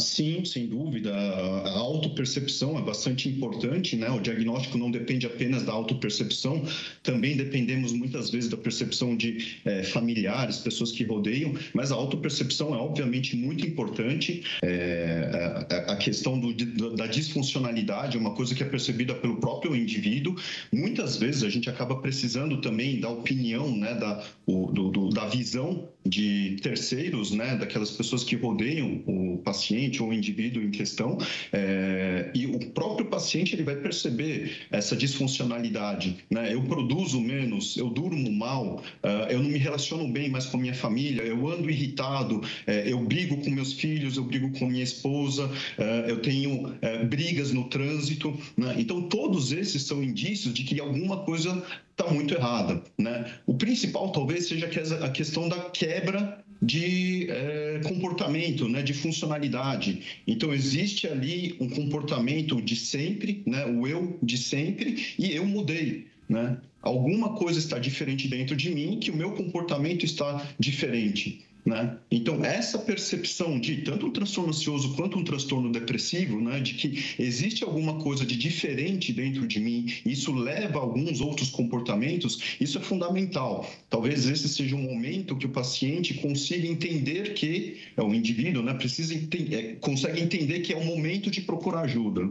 Sim, 0.00 0.44
sem 0.44 0.66
dúvida. 0.66 1.14
A 1.14 1.78
autopercepção 1.78 2.78
é 2.78 2.82
bastante 2.82 3.28
importante, 3.28 3.96
né? 3.96 4.10
O 4.10 4.18
diagnóstico 4.20 4.78
não 4.78 4.90
depende 4.90 5.26
apenas 5.26 5.62
da 5.62 5.72
autopercepção, 5.72 6.64
também 7.02 7.36
dependemos 7.36 7.92
muitas 7.92 8.30
vezes 8.30 8.50
da 8.50 8.56
percepção 8.56 9.16
de 9.16 9.58
é, 9.64 9.82
familiares, 9.82 10.58
pessoas 10.58 10.92
que 10.92 11.04
rodeiam, 11.04 11.54
mas 11.74 11.92
a 11.92 11.94
autopercepção 11.94 12.74
é 12.74 12.78
obviamente 12.78 13.36
muito 13.36 13.66
importante. 13.66 14.42
É, 14.62 15.66
a, 15.70 15.92
a, 15.92 15.96
questão 15.96 16.38
do, 16.38 16.96
da 16.96 17.06
disfuncionalidade 17.06 18.16
é 18.16 18.20
uma 18.20 18.34
coisa 18.34 18.54
que 18.54 18.62
é 18.62 18.66
percebida 18.66 19.14
pelo 19.14 19.36
próprio 19.36 19.76
indivíduo. 19.76 20.36
Muitas 20.72 21.16
vezes 21.16 21.42
a 21.42 21.50
gente 21.50 21.68
acaba 21.68 21.96
precisando 21.96 22.60
também 22.60 23.00
da 23.00 23.08
opinião, 23.08 23.76
né? 23.76 23.94
Da, 23.94 24.24
o, 24.46 24.66
do, 24.72 24.90
do, 24.90 25.08
da 25.10 25.26
visão 25.26 25.88
de 26.04 26.56
terceiros, 26.62 27.30
né? 27.30 27.56
Daquelas 27.56 27.90
pessoas 27.90 28.24
que 28.24 28.34
rodeiam 28.36 29.02
o 29.06 29.38
paciente 29.44 29.89
paciente 29.90 30.02
ou 30.02 30.12
indivíduo 30.12 30.62
em 30.62 30.70
questão, 30.70 31.18
é, 31.52 32.30
e 32.34 32.46
o 32.46 32.70
próprio 32.70 33.06
paciente 33.06 33.54
ele 33.54 33.64
vai 33.64 33.76
perceber 33.76 34.52
essa 34.70 34.96
disfuncionalidade. 34.96 36.18
Né? 36.30 36.54
Eu 36.54 36.62
produzo 36.62 37.20
menos, 37.20 37.76
eu 37.76 37.90
durmo 37.90 38.30
mal, 38.30 38.82
uh, 39.02 39.30
eu 39.30 39.42
não 39.42 39.50
me 39.50 39.58
relaciono 39.58 40.06
bem 40.08 40.28
mais 40.28 40.46
com 40.46 40.56
a 40.56 40.60
minha 40.60 40.74
família, 40.74 41.22
eu 41.22 41.48
ando 41.48 41.68
irritado, 41.68 42.40
é, 42.66 42.90
eu 42.90 43.00
brigo 43.04 43.36
com 43.38 43.50
meus 43.50 43.72
filhos, 43.72 44.16
eu 44.16 44.24
brigo 44.24 44.50
com 44.58 44.66
minha 44.66 44.84
esposa, 44.84 45.46
uh, 45.46 45.82
eu 46.08 46.20
tenho 46.20 46.74
brigas 47.08 47.52
no 47.52 47.64
trânsito. 47.64 48.36
Né? 48.56 48.76
Então, 48.78 49.02
todos 49.02 49.52
esses 49.52 49.82
são 49.82 50.02
indícios 50.02 50.54
de 50.54 50.62
que 50.62 50.78
alguma 50.80 51.18
coisa 51.18 51.62
está 51.90 52.12
muito 52.12 52.34
errada. 52.34 52.82
Né? 52.98 53.32
O 53.46 53.54
principal 53.54 54.10
talvez 54.10 54.48
seja 54.48 54.66
a 55.02 55.10
questão 55.10 55.48
da 55.48 55.58
quebra 55.70 56.39
de 56.60 57.26
é, 57.30 57.80
comportamento, 57.84 58.68
né, 58.68 58.82
de 58.82 58.92
funcionalidade. 58.92 60.02
Então 60.26 60.52
existe 60.52 61.06
ali 61.06 61.56
um 61.60 61.68
comportamento 61.68 62.60
de 62.60 62.76
sempre, 62.76 63.42
né, 63.46 63.66
o 63.66 63.86
eu 63.86 64.18
de 64.22 64.36
sempre, 64.36 65.14
e 65.18 65.32
eu 65.32 65.46
mudei, 65.46 66.06
né? 66.28 66.58
Alguma 66.82 67.34
coisa 67.34 67.58
está 67.58 67.78
diferente 67.78 68.26
dentro 68.26 68.56
de 68.56 68.70
mim 68.70 68.98
que 68.98 69.10
o 69.10 69.16
meu 69.16 69.32
comportamento 69.32 70.04
está 70.04 70.46
diferente. 70.58 71.44
Né? 71.64 71.96
Então, 72.10 72.44
essa 72.44 72.78
percepção 72.78 73.60
de 73.60 73.82
tanto 73.82 74.06
um 74.06 74.10
transtorno 74.10 74.50
ansioso 74.50 74.94
quanto 74.94 75.18
um 75.18 75.24
transtorno 75.24 75.70
depressivo, 75.70 76.40
né, 76.40 76.58
de 76.60 76.74
que 76.74 77.04
existe 77.18 77.62
alguma 77.62 77.94
coisa 77.94 78.24
de 78.24 78.36
diferente 78.36 79.12
dentro 79.12 79.46
de 79.46 79.60
mim, 79.60 79.86
isso 80.04 80.32
leva 80.32 80.78
a 80.78 80.82
alguns 80.82 81.20
outros 81.20 81.50
comportamentos, 81.50 82.56
isso 82.60 82.78
é 82.78 82.80
fundamental. 82.80 83.70
Talvez 83.88 84.26
esse 84.26 84.48
seja 84.48 84.74
um 84.74 84.82
momento 84.82 85.36
que 85.36 85.46
o 85.46 85.50
paciente 85.50 86.14
consiga 86.14 86.66
entender 86.66 87.34
que, 87.34 87.78
é, 87.96 88.02
o 88.02 88.14
indivíduo 88.14 88.62
né, 88.62 88.74
precisa 88.74 89.14
ente 89.14 89.54
é, 89.54 89.74
consegue 89.80 90.20
entender 90.20 90.60
que 90.60 90.72
é 90.72 90.76
o 90.76 90.84
momento 90.84 91.30
de 91.30 91.40
procurar 91.40 91.82
ajuda. 91.82 92.30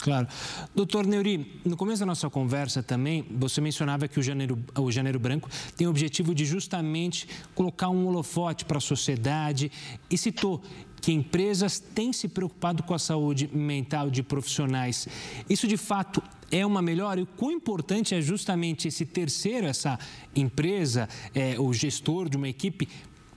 Claro. 0.00 0.26
Doutor 0.74 1.06
Neuri, 1.06 1.60
no 1.64 1.76
começo 1.76 2.00
da 2.00 2.06
nossa 2.06 2.30
conversa 2.30 2.82
também, 2.82 3.26
você 3.30 3.60
mencionava 3.60 4.08
que 4.08 4.18
o 4.18 4.22
Janeiro, 4.22 4.58
o 4.78 4.90
Janeiro 4.90 5.18
Branco 5.18 5.48
tem 5.76 5.86
o 5.86 5.90
objetivo 5.90 6.34
de 6.34 6.44
justamente 6.44 7.28
colocar 7.54 7.90
um 7.90 8.06
holofote 8.06 8.64
para 8.64 8.78
a 8.78 8.80
sociedade 8.80 9.70
e 10.10 10.16
citou 10.16 10.62
que 11.00 11.12
empresas 11.12 11.78
têm 11.78 12.12
se 12.12 12.28
preocupado 12.28 12.82
com 12.82 12.94
a 12.94 12.98
saúde 12.98 13.48
mental 13.52 14.10
de 14.10 14.22
profissionais. 14.22 15.08
Isso, 15.48 15.66
de 15.66 15.76
fato, 15.76 16.22
é 16.50 16.64
uma 16.64 16.82
melhora? 16.82 17.20
E 17.20 17.22
o 17.22 17.26
quão 17.26 17.52
importante 17.52 18.14
é 18.14 18.20
justamente 18.20 18.88
esse 18.88 19.06
terceiro, 19.06 19.66
essa 19.66 19.98
empresa, 20.34 21.08
é, 21.34 21.58
o 21.58 21.72
gestor 21.72 22.28
de 22.28 22.36
uma 22.36 22.48
equipe, 22.48 22.88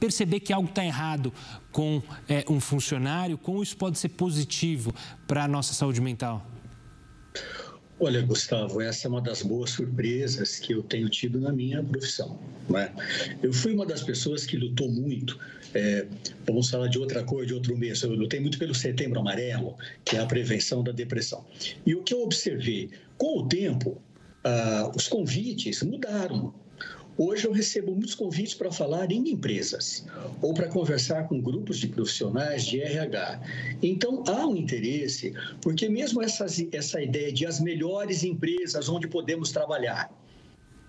perceber 0.03 0.41
que 0.41 0.51
algo 0.51 0.67
está 0.67 0.83
errado 0.83 1.31
com 1.71 2.03
é, 2.27 2.43
um 2.49 2.59
funcionário, 2.59 3.37
como 3.37 3.63
isso 3.63 3.77
pode 3.77 3.97
ser 3.97 4.09
positivo 4.09 4.93
para 5.25 5.45
a 5.45 5.47
nossa 5.47 5.73
saúde 5.73 6.01
mental? 6.01 6.45
Olha, 7.97 8.21
Gustavo, 8.21 8.81
essa 8.81 9.07
é 9.07 9.09
uma 9.09 9.21
das 9.21 9.43
boas 9.43 9.69
surpresas 9.69 10.59
que 10.59 10.73
eu 10.73 10.83
tenho 10.83 11.07
tido 11.07 11.39
na 11.39 11.53
minha 11.53 11.81
profissão. 11.81 12.37
Né? 12.69 12.91
Eu 13.41 13.53
fui 13.53 13.73
uma 13.73 13.85
das 13.85 14.03
pessoas 14.03 14.45
que 14.45 14.57
lutou 14.57 14.91
muito, 14.91 15.39
é, 15.73 16.05
vamos 16.45 16.69
falar 16.69 16.89
de 16.89 16.99
outra 16.99 17.23
cor, 17.23 17.45
de 17.45 17.53
outro 17.53 17.77
mês, 17.77 18.01
eu 18.01 18.13
lutei 18.13 18.41
muito 18.41 18.59
pelo 18.59 18.75
Setembro 18.75 19.21
Amarelo, 19.21 19.77
que 20.03 20.17
é 20.17 20.19
a 20.19 20.25
prevenção 20.25 20.83
da 20.83 20.91
depressão. 20.91 21.45
E 21.85 21.95
o 21.95 22.03
que 22.03 22.13
eu 22.13 22.21
observei, 22.23 22.89
com 23.17 23.39
o 23.39 23.47
tempo, 23.47 24.01
ah, 24.43 24.91
os 24.93 25.07
convites 25.07 25.81
mudaram. 25.81 26.53
Hoje 27.17 27.45
eu 27.45 27.51
recebo 27.51 27.91
muitos 27.91 28.15
convites 28.15 28.55
para 28.55 28.71
falar 28.71 29.11
em 29.11 29.29
empresas 29.29 30.05
ou 30.41 30.53
para 30.53 30.67
conversar 30.67 31.27
com 31.27 31.39
grupos 31.39 31.77
de 31.77 31.87
profissionais 31.87 32.65
de 32.65 32.81
RH. 32.81 33.39
Então 33.83 34.23
há 34.27 34.47
um 34.47 34.55
interesse, 34.55 35.33
porque 35.61 35.87
mesmo 35.87 36.23
essas, 36.23 36.59
essa 36.71 37.01
ideia 37.01 37.31
de 37.31 37.45
as 37.45 37.59
melhores 37.59 38.23
empresas 38.23 38.89
onde 38.89 39.07
podemos 39.07 39.51
trabalhar, 39.51 40.11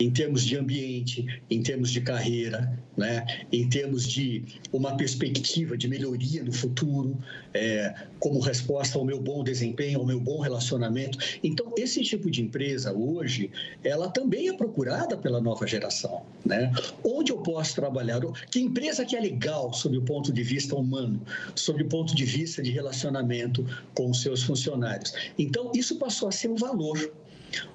em 0.05 0.11
termos 0.11 0.45
de 0.45 0.55
ambiente, 0.59 1.25
em 1.51 1.62
termos 1.62 1.90
de 1.90 2.03
carreira, 2.03 2.79
né? 2.95 3.25
em 3.51 3.67
termos 3.71 4.07
de 4.07 4.45
uma 4.71 4.99
perspectiva 4.99 5.79
de 5.79 5.88
melhoria 5.88 6.45
no 6.45 6.53
futuro, 6.53 7.17
é, 7.55 7.95
como 8.19 8.38
resposta 8.38 8.99
ao 8.99 9.05
meu 9.05 9.19
bom 9.19 9.43
desempenho, 9.43 10.01
ao 10.01 10.05
meu 10.07 10.21
bom 10.21 10.40
relacionamento. 10.40 11.17
Então, 11.43 11.73
esse 11.79 12.03
tipo 12.03 12.31
de 12.31 12.43
empresa 12.43 12.93
hoje, 12.93 13.51
ela 13.83 14.11
também 14.11 14.51
é 14.51 14.53
procurada 14.53 15.17
pela 15.17 15.40
nova 15.40 15.67
geração. 15.67 16.23
Né? 16.45 16.71
Onde 17.03 17.33
eu 17.33 17.38
posso 17.38 17.75
trabalhar? 17.75 18.21
Que 18.51 18.61
empresa 18.61 19.07
que 19.07 19.17
é 19.17 19.21
legal 19.21 19.73
sob 19.73 19.97
o 19.97 20.03
ponto 20.03 20.31
de 20.31 20.43
vista 20.43 20.77
humano, 20.77 21.23
sob 21.55 21.83
o 21.83 21.88
ponto 21.88 22.14
de 22.14 22.27
vista 22.27 22.62
de 22.62 22.71
relacionamento 22.71 23.64
com 23.95 24.11
os 24.11 24.21
seus 24.21 24.43
funcionários. 24.43 25.14
Então, 25.38 25.73
isso 25.75 25.97
passou 25.97 26.29
a 26.29 26.33
ser 26.33 26.49
um 26.49 26.57
valor. 26.57 27.11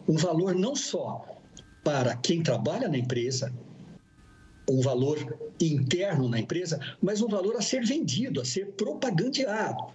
Um 0.07 0.15
valor 0.15 0.53
não 0.53 0.75
só 0.75 1.38
para 1.89 2.15
quem 2.17 2.43
trabalha 2.43 2.87
na 2.87 2.99
empresa, 2.99 3.51
um 4.69 4.79
valor 4.79 5.17
interno 5.59 6.29
na 6.29 6.37
empresa, 6.37 6.79
mas 7.01 7.19
um 7.19 7.27
valor 7.27 7.55
a 7.57 7.63
ser 7.63 7.83
vendido, 7.83 8.39
a 8.39 8.45
ser 8.45 8.67
propagandeado. 8.73 9.87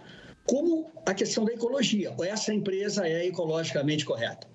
Como 0.45 0.91
a 1.05 1.13
questão 1.13 1.45
da 1.45 1.53
ecologia. 1.53 2.13
Essa 2.21 2.53
empresa 2.53 3.07
é 3.07 3.25
ecologicamente 3.25 4.03
correta. 4.03 4.45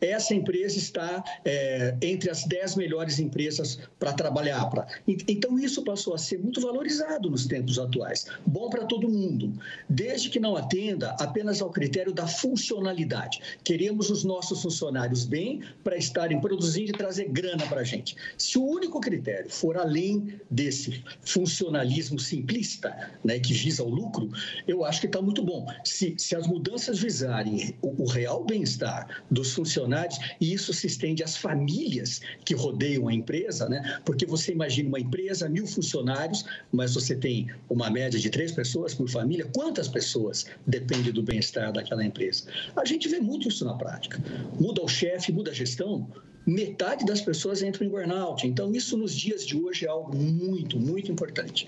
Essa 0.00 0.34
empresa 0.34 0.78
está 0.78 1.22
é, 1.44 1.96
entre 2.02 2.30
as 2.30 2.44
10 2.44 2.76
melhores 2.76 3.18
empresas 3.18 3.78
para 3.98 4.12
trabalhar. 4.12 4.64
Pra... 4.66 4.86
Então, 5.06 5.58
isso 5.58 5.82
passou 5.84 6.14
a 6.14 6.18
ser 6.18 6.38
muito 6.38 6.60
valorizado 6.60 7.30
nos 7.30 7.46
tempos 7.46 7.78
atuais. 7.78 8.26
Bom 8.46 8.68
para 8.68 8.84
todo 8.84 9.08
mundo, 9.08 9.52
desde 9.88 10.28
que 10.28 10.40
não 10.40 10.56
atenda 10.56 11.16
apenas 11.20 11.62
ao 11.62 11.70
critério 11.70 12.12
da 12.12 12.26
funcionalidade. 12.26 13.40
Queremos 13.62 14.10
os 14.10 14.24
nossos 14.24 14.62
funcionários 14.62 15.24
bem 15.24 15.62
para 15.84 15.96
estarem 15.96 16.40
produzindo 16.40 16.90
e 16.90 16.92
trazer 16.92 17.28
grana 17.28 17.66
para 17.66 17.80
a 17.80 17.84
gente. 17.84 18.16
Se 18.36 18.58
o 18.58 18.64
único 18.64 19.00
critério 19.00 19.50
for 19.50 19.76
além 19.76 20.40
desse 20.50 21.02
funcionalismo 21.22 22.18
simplista, 22.18 23.12
né, 23.24 23.38
que 23.38 23.52
visa 23.52 23.82
o 23.82 23.88
lucro, 23.88 24.30
eu 24.66 24.84
acho 24.84 25.00
que 25.00 25.06
está 25.06 25.20
muito 25.20 25.42
bom. 25.42 25.66
Se, 25.84 26.14
se 26.18 26.34
as 26.34 26.46
mudanças 26.46 26.98
visarem 26.98 27.74
o, 27.80 28.04
o 28.04 28.06
real 28.06 28.44
bem-estar 28.44 29.22
dos 29.30 29.51
funcionários, 29.52 30.18
e 30.40 30.52
isso 30.52 30.72
se 30.72 30.86
estende 30.86 31.22
às 31.22 31.36
famílias 31.36 32.20
que 32.44 32.54
rodeiam 32.54 33.08
a 33.08 33.14
empresa, 33.14 33.68
né? 33.68 34.00
porque 34.04 34.26
você 34.26 34.52
imagina 34.52 34.88
uma 34.88 35.00
empresa, 35.00 35.48
mil 35.48 35.66
funcionários, 35.66 36.44
mas 36.72 36.94
você 36.94 37.14
tem 37.14 37.48
uma 37.68 37.90
média 37.90 38.18
de 38.18 38.30
três 38.30 38.52
pessoas 38.52 38.94
por 38.94 39.08
família, 39.08 39.48
quantas 39.54 39.88
pessoas 39.88 40.46
depende 40.66 41.12
do 41.12 41.22
bem-estar 41.22 41.72
daquela 41.72 42.04
empresa? 42.04 42.44
A 42.76 42.84
gente 42.84 43.08
vê 43.08 43.20
muito 43.20 43.48
isso 43.48 43.64
na 43.64 43.74
prática. 43.74 44.22
Muda 44.60 44.82
o 44.82 44.88
chefe, 44.88 45.32
muda 45.32 45.50
a 45.50 45.54
gestão, 45.54 46.08
metade 46.46 47.04
das 47.04 47.20
pessoas 47.20 47.62
entram 47.62 47.86
em 47.86 47.90
burnout. 47.90 48.46
Então, 48.46 48.74
isso 48.74 48.96
nos 48.96 49.14
dias 49.14 49.46
de 49.46 49.56
hoje 49.56 49.86
é 49.86 49.88
algo 49.88 50.16
muito, 50.16 50.78
muito 50.78 51.10
importante. 51.10 51.66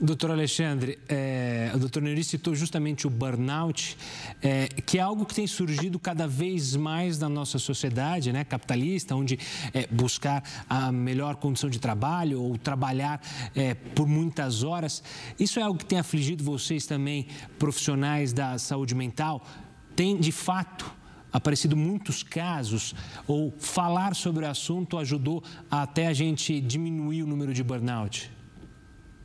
Doutor 0.00 0.32
Alexandre, 0.32 0.98
é, 1.08 1.70
o 1.74 1.78
doutor 1.78 2.02
Neuri 2.02 2.24
citou 2.24 2.56
justamente 2.56 3.06
o 3.06 3.10
burnout, 3.10 3.96
é, 4.42 4.66
que 4.66 4.98
é 4.98 5.00
algo 5.00 5.24
que 5.24 5.34
tem 5.34 5.46
surgido 5.46 5.96
cada 5.96 6.26
vez 6.26 6.74
mais 6.74 7.20
na 7.20 7.28
nossa 7.28 7.56
sociedade 7.56 8.32
né, 8.32 8.42
capitalista, 8.42 9.14
onde 9.14 9.38
é, 9.72 9.86
buscar 9.86 10.42
a 10.68 10.90
melhor 10.90 11.36
condição 11.36 11.70
de 11.70 11.78
trabalho 11.78 12.42
ou 12.42 12.58
trabalhar 12.58 13.20
é, 13.54 13.74
por 13.74 14.08
muitas 14.08 14.64
horas. 14.64 15.04
Isso 15.38 15.60
é 15.60 15.62
algo 15.62 15.78
que 15.78 15.86
tem 15.86 16.00
afligido 16.00 16.42
vocês 16.42 16.84
também, 16.84 17.28
profissionais 17.56 18.32
da 18.32 18.58
saúde 18.58 18.96
mental? 18.96 19.46
Tem, 19.94 20.18
de 20.18 20.32
fato, 20.32 20.92
aparecido 21.32 21.76
muitos 21.76 22.24
casos 22.24 22.92
ou 23.24 23.54
falar 23.56 24.16
sobre 24.16 24.44
o 24.44 24.48
assunto 24.48 24.98
ajudou 24.98 25.44
até 25.70 26.08
a 26.08 26.12
gente 26.12 26.60
diminuir 26.60 27.22
o 27.22 27.26
número 27.26 27.54
de 27.54 27.62
burnout? 27.62 28.31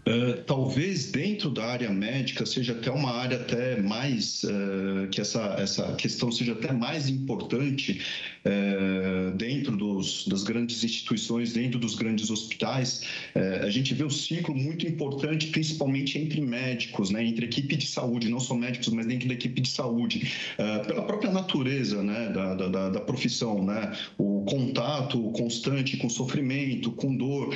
Uh, 0.08 0.42
talvez 0.46 1.12
dentro 1.12 1.50
da 1.50 1.66
área 1.66 1.90
médica 1.90 2.46
seja 2.46 2.72
até 2.72 2.90
uma 2.90 3.12
área 3.12 3.36
até 3.36 3.82
mais 3.82 4.42
uh, 4.46 5.10
que 5.12 5.20
essa, 5.20 5.58
essa 5.60 5.96
questão 5.96 6.32
seja 6.32 6.54
até 6.54 6.72
mais 6.72 7.10
importante 7.10 8.02
uh, 8.46 9.36
dentro 9.36 9.76
dos, 9.76 10.26
das 10.26 10.44
grandes 10.44 10.82
instituições, 10.82 11.52
dentro 11.52 11.78
dos 11.78 11.94
grandes 11.96 12.30
hospitais. 12.30 13.02
a 13.36 13.70
gente 13.70 13.94
vê 13.94 14.06
um 14.06 14.10
ciclo 14.10 14.56
muito 14.56 14.88
importante, 14.88 15.48
principalmente 15.48 16.18
entre 16.18 16.40
médicos, 16.40 17.10
né, 17.10 17.26
entre 17.26 17.46
equipe 17.46 17.76
de 17.76 17.86
saúde, 17.86 18.30
não 18.30 18.40
só 18.40 18.56
médicos, 18.56 18.88
mas 18.90 19.06
dentro 19.06 19.28
da 19.28 19.34
equipe 19.34 19.60
de 19.60 19.70
saúde, 19.70 20.32
pela 20.88 21.02
própria 21.02 21.32
natureza 21.32 22.02
né, 22.02 22.30
da, 22.30 22.56
da, 22.56 22.90
da, 22.90 23.02
profissão, 23.02 23.64
né, 23.66 23.92
o 24.18 24.37
contato 24.48 25.20
constante 25.32 25.98
com 25.98 26.10
sofrimento, 26.10 26.92
com 26.92 27.16
dor, 27.16 27.56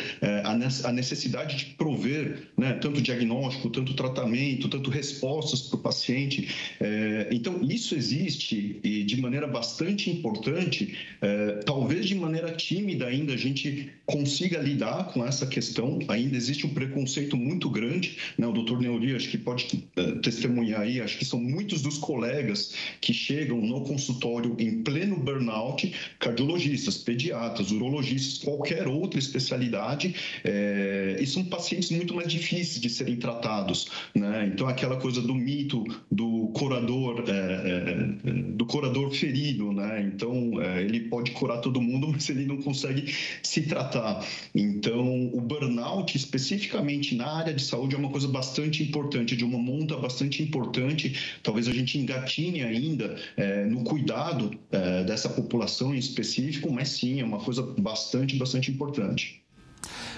a 0.84 0.92
necessidade 0.92 1.56
de 1.56 1.66
prover 1.76 2.50
né? 2.58 2.74
tanto 2.74 3.02
diagnóstico, 3.02 3.70
tanto 3.70 3.94
tratamento, 3.94 4.70
tanto 4.70 4.90
respostas 4.90 5.62
para 5.62 5.78
o 5.78 5.80
paciente. 5.80 6.48
É, 6.80 7.30
então, 7.32 7.60
isso 7.64 7.96
existe 7.96 8.80
e 8.84 9.04
de 9.04 9.20
maneira 9.20 9.48
bastante 9.48 10.10
importante, 10.10 10.96
é, 11.22 11.60
talvez 11.66 12.06
de 12.06 12.16
maneira 12.16 12.52
tímida 12.52 13.08
ainda 13.08 13.34
a 13.34 13.38
gente 13.38 13.90
consiga 14.06 14.60
lidar 14.60 15.06
com 15.14 15.26
essa 15.26 15.46
questão, 15.46 16.00
ainda 16.08 16.36
existe 16.36 16.66
um 16.66 16.74
preconceito 16.74 17.38
muito 17.38 17.70
grande, 17.70 18.18
né? 18.38 18.46
o 18.46 18.52
doutor 18.52 18.80
Neuri 18.82 19.16
acho 19.16 19.30
que 19.30 19.38
pode 19.38 19.84
é, 19.96 20.12
testemunhar 20.20 20.82
aí, 20.82 21.02
acho 21.02 21.18
que 21.18 21.26
são 21.26 21.40
muitos 21.40 21.82
dos 21.82 21.98
colegas 21.98 22.74
que 23.00 23.14
chegam 23.14 23.62
no 23.62 23.82
consultório 23.82 24.56
em 24.60 24.84
pleno 24.84 25.18
burnout, 25.18 25.92
cardiologistas, 26.20 26.81
pediatras, 26.98 27.72
urologistas, 27.72 28.38
qualquer 28.38 28.88
outra 28.88 29.20
especialidade, 29.20 30.16
é, 30.44 31.18
e 31.20 31.26
são 31.26 31.44
pacientes 31.44 31.92
muito 31.92 32.14
mais 32.14 32.32
difíceis 32.32 32.80
de 32.80 32.90
serem 32.90 33.16
tratados, 33.16 33.88
né? 34.16 34.50
Então 34.54 34.68
aquela 34.68 34.98
coisa 34.98 35.22
do 35.22 35.34
mito 35.34 35.84
do 36.12 36.48
curador, 36.54 37.24
é, 37.28 38.30
é, 38.30 38.34
do 38.54 38.66
curador 38.66 39.12
ferido, 39.12 39.72
né? 39.72 40.02
Então 40.02 40.62
é, 40.62 40.82
ele 40.84 41.02
pode 41.02 41.32
curar 41.32 41.60
todo 41.60 41.82
mundo, 41.82 42.08
mas 42.12 42.30
ele 42.30 42.46
não 42.46 42.58
consegue 42.58 43.14
se 43.44 43.62
tratar. 43.64 44.26
Então 44.54 45.30
o 45.34 45.42
burnout 45.42 46.16
especificamente 46.16 47.16
na 47.16 47.28
área 47.28 47.54
de 47.54 47.64
saúde 47.64 47.96
é 47.96 47.98
uma 47.98 48.10
coisa 48.10 48.28
bastante 48.28 48.84
importante, 48.84 49.36
de 49.36 49.44
uma 49.44 49.58
monta 49.58 49.98
bastante 49.98 50.42
importante. 50.42 51.40
Talvez 51.44 51.68
a 51.68 51.74
gente 51.74 51.98
engatine 51.98 52.64
ainda 52.64 53.16
é, 53.38 53.66
no 53.66 53.84
cuidado 53.84 54.52
é, 54.72 55.04
dessa 55.04 55.30
população 55.30 55.94
em 55.94 55.98
específico, 55.98 56.71
mas 56.72 56.90
sim 56.90 57.20
é 57.20 57.24
uma 57.24 57.40
coisa 57.40 57.62
bastante, 57.62 58.38
bastante 58.38 58.72
importante. 58.72 59.44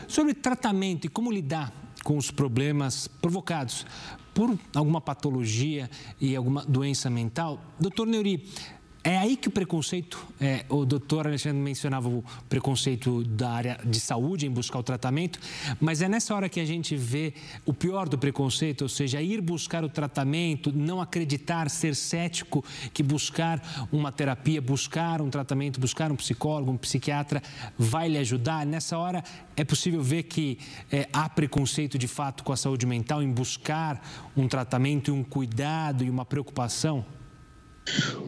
Sobre 0.07 0.33
tratamento 0.33 1.05
e 1.05 1.09
como 1.09 1.31
lidar 1.31 1.73
com 2.03 2.17
os 2.17 2.29
problemas 2.29 3.07
provocados 3.07 3.85
por 4.33 4.57
alguma 4.75 4.99
patologia 4.99 5.89
e 6.19 6.35
alguma 6.35 6.65
doença 6.65 7.09
mental. 7.09 7.59
Doutor 7.79 8.07
Neuri, 8.07 8.45
é 9.03 9.17
aí 9.17 9.35
que 9.35 9.49
o 9.49 9.51
preconceito, 9.51 10.25
é, 10.39 10.63
o 10.69 10.85
doutor 10.85 11.27
Alexandre 11.27 11.61
mencionava 11.61 12.07
o 12.07 12.23
preconceito 12.47 13.21
da 13.25 13.49
área 13.49 13.79
de 13.83 13.99
saúde 13.99 14.47
em 14.47 14.49
buscar 14.49 14.79
o 14.79 14.83
tratamento, 14.83 15.39
mas 15.81 16.01
é 16.01 16.07
nessa 16.07 16.33
hora 16.33 16.47
que 16.47 16.59
a 16.59 16.65
gente 16.65 16.95
vê 16.95 17.33
o 17.65 17.73
pior 17.73 18.07
do 18.07 18.17
preconceito, 18.17 18.83
ou 18.83 18.89
seja, 18.89 19.21
ir 19.21 19.41
buscar 19.41 19.83
o 19.83 19.89
tratamento, 19.89 20.71
não 20.71 21.01
acreditar, 21.01 21.69
ser 21.69 21.95
cético, 21.95 22.63
que 22.93 23.03
buscar 23.03 23.87
uma 23.91 24.09
terapia, 24.09 24.61
buscar 24.61 25.21
um 25.21 25.29
tratamento, 25.29 25.81
buscar 25.81 26.09
um 26.09 26.15
psicólogo, 26.15 26.71
um 26.71 26.77
psiquiatra 26.77 27.43
vai 27.77 28.07
lhe 28.07 28.17
ajudar. 28.17 28.65
Nessa 28.65 28.97
hora 28.97 29.21
é 29.57 29.65
possível 29.65 30.01
ver 30.01 30.23
que 30.23 30.57
é, 30.89 31.09
há 31.11 31.27
preconceito 31.27 31.97
de 31.97 32.07
fato 32.07 32.41
com 32.41 32.53
a 32.53 32.57
saúde 32.57 32.85
mental 32.85 33.21
em 33.21 33.31
buscar 33.31 34.01
um 34.37 34.47
tratamento 34.47 35.09
e 35.09 35.11
um 35.11 35.23
cuidado 35.23 36.05
e 36.05 36.09
uma 36.09 36.23
preocupação? 36.23 37.05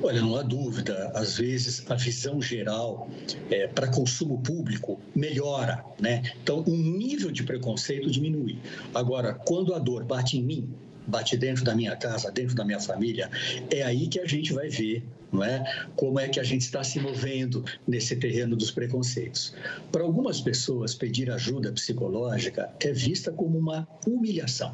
Olha, 0.02 0.22
não 0.22 0.36
há 0.36 0.44
dúvida, 0.44 1.12
às 1.16 1.38
vezes 1.38 1.84
a 1.90 1.96
visão 1.96 2.42
geral 2.42 3.10
é, 3.50 3.68
para 3.68 3.88
consumo 3.88 4.42
público 4.42 5.00
melhora, 5.16 5.84
né? 6.00 6.24
Então, 6.44 6.60
o 6.60 6.76
nível 6.76 7.32
de 7.32 7.44
preconceito 7.44 8.12
diminui. 8.12 8.60
Agora, 8.94 9.34
quando 9.34 9.74
a 9.74 9.80
dor 9.80 10.04
bate 10.04 10.38
em 10.38 10.44
mim, 10.44 10.70
bate 11.08 11.38
dentro 11.38 11.64
da 11.64 11.74
minha 11.74 11.96
casa, 11.96 12.32
dentro 12.32 12.56
da 12.56 12.66
minha 12.66 12.80
família, 12.80 13.30
é 13.70 13.82
aí 13.84 14.08
que 14.08 14.20
a 14.20 14.26
gente 14.26 14.54
vai 14.54 14.70
ver 14.70 15.04
não 15.32 15.44
é? 15.44 15.88
Como 15.98 16.18
é 16.18 16.30
que 16.30 16.40
a 16.40 16.44
gente 16.44 16.62
está 16.62 16.82
se 16.82 16.98
movendo 16.98 17.66
nesse 17.86 18.16
terreno 18.16 18.56
dos 18.56 18.72
preconceitos? 18.72 19.54
Para 19.92 20.04
algumas 20.04 20.40
pessoas, 20.40 20.96
pedir 20.96 21.30
ajuda 21.30 21.74
psicológica 21.74 22.72
é 22.80 22.92
vista 22.94 23.34
como 23.34 23.58
uma 23.58 23.86
humilhação, 24.08 24.74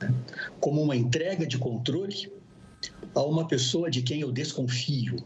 né? 0.00 0.14
como 0.60 0.80
uma 0.80 0.94
entrega 0.94 1.44
de 1.44 1.58
controle 1.58 2.30
a 3.14 3.22
uma 3.22 3.46
pessoa 3.46 3.90
de 3.90 4.02
quem 4.02 4.20
eu 4.20 4.30
desconfio, 4.30 5.16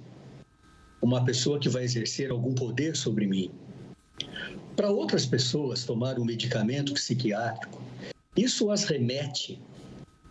uma 1.00 1.24
pessoa 1.24 1.58
que 1.58 1.68
vai 1.68 1.84
exercer 1.84 2.30
algum 2.30 2.54
poder 2.54 2.96
sobre 2.96 3.26
mim. 3.26 3.50
Para 4.76 4.90
outras 4.90 5.26
pessoas, 5.26 5.84
tomar 5.84 6.18
um 6.18 6.24
medicamento 6.24 6.94
psiquiátrico, 6.94 7.82
isso 8.36 8.70
as 8.70 8.84
remete 8.84 9.60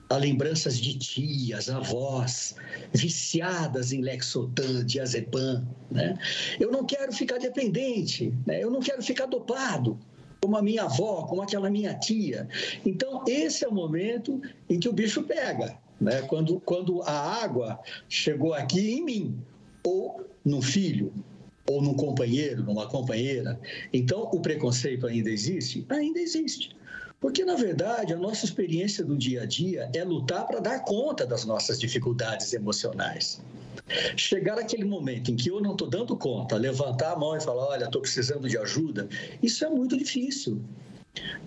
a 0.10 0.18
lembranças 0.18 0.78
de 0.78 0.98
tias, 0.98 1.70
avós, 1.70 2.56
viciadas 2.94 3.94
em 3.94 4.02
Lexotan, 4.02 4.86
diazepam. 4.86 5.66
Né? 5.90 6.18
Eu 6.60 6.70
não 6.70 6.86
quero 6.86 7.14
ficar 7.14 7.38
dependente, 7.38 8.34
né? 8.46 8.62
eu 8.62 8.70
não 8.70 8.82
quero 8.82 9.02
ficar 9.02 9.28
dopado, 9.28 9.98
como 10.42 10.58
a 10.58 10.62
minha 10.62 10.84
avó, 10.84 11.26
como 11.28 11.42
aquela 11.42 11.70
minha 11.70 11.94
tia. 11.94 12.48
Então, 12.86 13.24
esse 13.26 13.64
é 13.64 13.68
o 13.70 13.74
momento 13.74 14.42
em 14.70 14.80
que 14.80 14.90
o 14.90 14.94
bicho 14.94 15.24
pega 15.24 15.80
né? 16.02 16.24
quando, 16.24 16.60
quando 16.60 17.02
a 17.04 17.44
água 17.44 17.80
chegou 18.10 18.54
aqui 18.54 18.94
em 18.94 19.06
mim, 19.06 19.40
ou 19.84 20.26
no 20.44 20.62
filho, 20.62 21.14
ou 21.70 21.82
num 21.82 21.94
companheiro, 21.94 22.64
numa 22.64 22.88
companheira. 22.88 23.60
Então, 23.94 24.24
o 24.34 24.42
preconceito 24.42 25.06
ainda 25.06 25.30
existe? 25.30 25.86
Ainda 25.90 26.20
existe. 26.20 26.76
Porque, 27.20 27.46
na 27.46 27.56
verdade, 27.56 28.14
a 28.14 28.18
nossa 28.18 28.46
experiência 28.46 29.06
do 29.06 29.16
dia 29.16 29.44
a 29.44 29.46
dia 29.46 29.90
é 29.94 30.04
lutar 30.04 30.48
para 30.48 30.60
dar 30.60 30.80
conta 30.80 31.26
das 31.26 31.46
nossas 31.46 31.80
dificuldades 31.80 32.52
emocionais. 32.52 33.40
Chegar 34.18 34.58
aquele 34.58 34.86
momento 34.86 35.32
em 35.32 35.36
que 35.36 35.50
eu 35.50 35.62
não 35.62 35.74
estou 35.74 35.88
dando 35.88 36.18
conta, 36.18 36.58
levantar 36.58 37.12
a 37.12 37.16
mão 37.16 37.38
e 37.38 37.42
falar: 37.42 37.68
olha, 37.68 37.86
estou 37.86 38.02
precisando 38.02 38.50
de 38.50 38.58
ajuda, 38.58 39.08
isso 39.42 39.64
é 39.64 39.70
muito 39.70 39.96
difícil. 39.96 40.60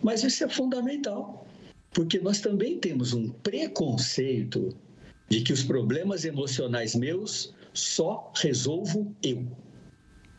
Mas 0.03 0.23
isso 0.23 0.45
é 0.45 0.49
fundamental 0.49 1.45
porque 1.95 2.19
nós 2.19 2.41
também 2.41 2.79
temos 2.79 3.15
um 3.15 3.29
preconceito 3.29 4.77
de 5.29 5.41
que 5.41 5.53
os 5.53 5.63
problemas 5.63 6.25
emocionais 6.25 6.95
meus 6.95 7.55
só 7.73 8.33
resolvo 8.37 9.15
eu. 9.23 9.47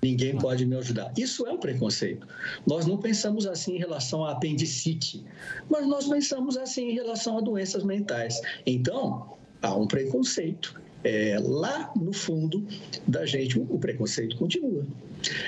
Ninguém 0.04 0.38
pode 0.38 0.66
me 0.66 0.76
ajudar. 0.76 1.12
Isso 1.18 1.48
é 1.48 1.52
um 1.52 1.58
preconceito. 1.58 2.28
Nós 2.68 2.86
não 2.86 2.98
pensamos 2.98 3.48
assim 3.48 3.76
em 3.76 3.80
relação 3.80 4.24
à 4.24 4.34
apendicite, 4.34 5.24
mas 5.68 5.88
nós 5.88 6.08
pensamos 6.08 6.58
assim 6.58 6.92
em 6.92 6.94
relação 6.94 7.40
a 7.40 7.42
doenças 7.42 7.84
mentais. 7.84 8.40
Então, 8.68 9.36
há 9.64 9.76
um 9.76 9.88
preconceito 9.88 10.80
é, 11.06 11.38
lá 11.40 11.94
no 11.96 12.12
fundo 12.12 12.66
da 13.08 13.28
gente, 13.28 13.60
o 13.60 13.78
preconceito 13.78 14.36
continua. 14.38 14.84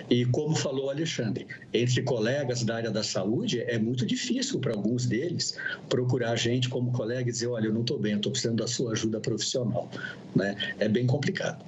E 0.08 0.24
como 0.26 0.56
falou 0.56 0.86
o 0.86 0.90
Alexandre, 0.92 1.48
entre 1.74 2.04
colegas 2.04 2.64
da 2.64 2.76
área 2.76 2.92
da 2.92 3.04
saúde, 3.04 3.62
é 3.62 3.80
muito 3.80 4.06
difícil 4.06 4.60
para 4.60 4.74
alguns 4.74 5.08
deles 5.08 5.58
procurar 5.90 6.32
a 6.32 6.36
gente 6.36 6.70
como 6.70 6.92
colega 6.92 7.30
e 7.30 7.32
dizer: 7.32 7.48
olha, 7.48 7.66
eu 7.66 7.74
não 7.74 7.82
estou 7.82 7.98
bem, 7.98 8.16
estou 8.16 8.32
precisando 8.32 8.58
da 8.58 8.68
sua 8.68 8.92
ajuda 8.92 9.20
profissional. 9.20 9.90
Né? 10.36 10.56
É 10.80 10.88
bem 10.88 11.08
complicado. 11.08 11.66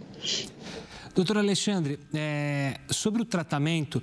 Doutor 1.16 1.38
Alexandre, 1.38 2.00
é, 2.14 2.80
sobre 2.90 3.22
o 3.22 3.26
tratamento, 3.26 4.02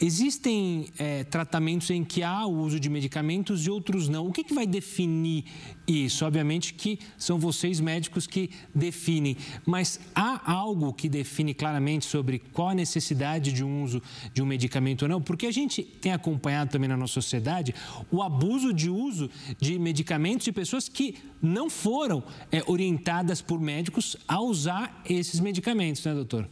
existem 0.00 0.88
é, 0.98 1.24
tratamentos 1.24 1.88
em 1.90 2.04
que 2.04 2.22
há 2.22 2.44
o 2.46 2.58
uso 2.58 2.78
de 2.78 2.90
medicamentos 2.90 3.66
e 3.66 3.70
outros 3.70 4.08
não. 4.08 4.26
O 4.26 4.32
que, 4.32 4.44
que 4.44 4.52
vai 4.52 4.66
definir 4.66 5.44
isso? 5.86 6.24
Obviamente 6.26 6.74
que 6.74 6.98
são 7.16 7.38
vocês 7.38 7.80
médicos 7.80 8.26
que 8.26 8.50
definem, 8.74 9.36
mas 9.64 10.00
há 10.14 10.50
algo 10.50 10.92
que 10.92 11.08
define 11.08 11.54
claramente 11.54 12.04
sobre 12.04 12.40
qual 12.52 12.70
a 12.70 12.74
necessidade 12.74 13.52
de 13.52 13.64
um 13.64 13.82
uso 13.82 14.02
de 14.34 14.42
um 14.42 14.46
medicamento 14.46 15.02
ou 15.02 15.08
não? 15.08 15.22
Porque 15.22 15.46
a 15.46 15.52
gente 15.52 15.82
tem 15.82 16.12
acompanhado 16.12 16.70
também 16.70 16.88
na 16.88 16.96
nossa 16.96 17.14
sociedade 17.14 17.74
o 18.10 18.22
abuso 18.22 18.72
de 18.72 18.90
uso 18.90 19.30
de 19.60 19.78
medicamentos 19.78 20.44
de 20.44 20.52
pessoas 20.52 20.88
que 20.88 21.16
não 21.40 21.70
foram 21.70 22.22
é, 22.50 22.62
orientadas 22.66 23.40
por 23.40 23.60
médicos 23.60 24.16
a 24.26 24.40
usar 24.40 25.02
esses 25.08 25.40
medicamentos, 25.40 26.04
né, 26.04 26.14
doutor? 26.14 26.47